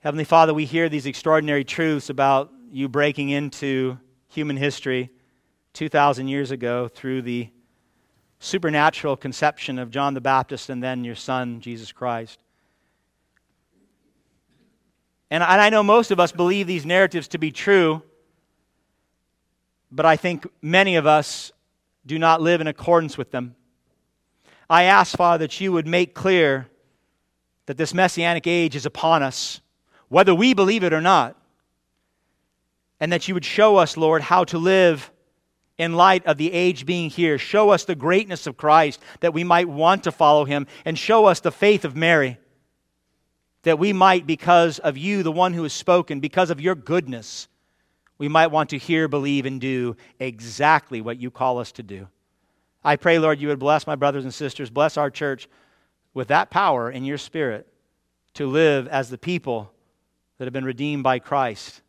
[0.00, 3.98] Heavenly Father, we hear these extraordinary truths about you breaking into
[4.30, 5.10] human history
[5.74, 7.50] 2,000 years ago through the
[8.38, 12.40] supernatural conception of John the Baptist and then your son, Jesus Christ.
[15.30, 18.02] And I know most of us believe these narratives to be true
[19.90, 21.52] but I think many of us
[22.06, 23.56] do not live in accordance with them.
[24.68, 26.68] I ask, Father, that you would make clear
[27.66, 29.60] that this messianic age is upon us,
[30.08, 31.36] whether we believe it or not,
[33.00, 35.10] and that you would show us, Lord, how to live
[35.78, 37.38] in light of the age being here.
[37.38, 41.24] Show us the greatness of Christ that we might want to follow him, and show
[41.24, 42.38] us the faith of Mary.
[43.62, 47.48] that we might, because of you, the one who has spoken, because of your goodness,
[48.18, 52.08] we might want to hear, believe, and do exactly what you call us to do.
[52.82, 55.48] I pray, Lord, you would bless my brothers and sisters, bless our church
[56.14, 57.66] with that power in your spirit
[58.34, 59.72] to live as the people
[60.38, 61.82] that have been redeemed by Christ.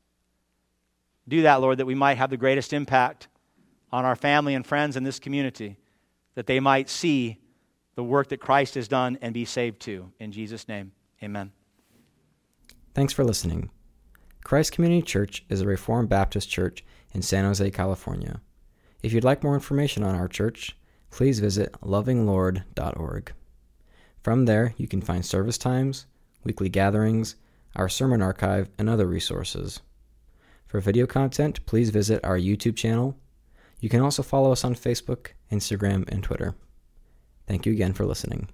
[1.32, 3.30] Do that, Lord, that we might have the greatest impact
[3.90, 5.78] on our family and friends in this community,
[6.36, 7.40] that they might see
[7.96, 10.12] the work that Christ has done and be saved too.
[10.20, 10.92] In Jesus' name,
[11.24, 11.54] amen.
[12.94, 13.70] Thanks for listening.
[14.44, 18.42] Christ Community Church is a Reformed Baptist church in San Jose, California.
[19.02, 20.76] If you'd like more information on our church,
[21.12, 23.32] please visit lovinglord.org.
[24.22, 26.08] From there, you can find service times,
[26.44, 27.36] weekly gatherings,
[27.78, 29.80] our sermon archive, and other resources.
[30.72, 33.18] For video content, please visit our YouTube channel.
[33.82, 36.56] You can also follow us on Facebook, Instagram, and Twitter.
[37.46, 38.48] Thank you again for listening.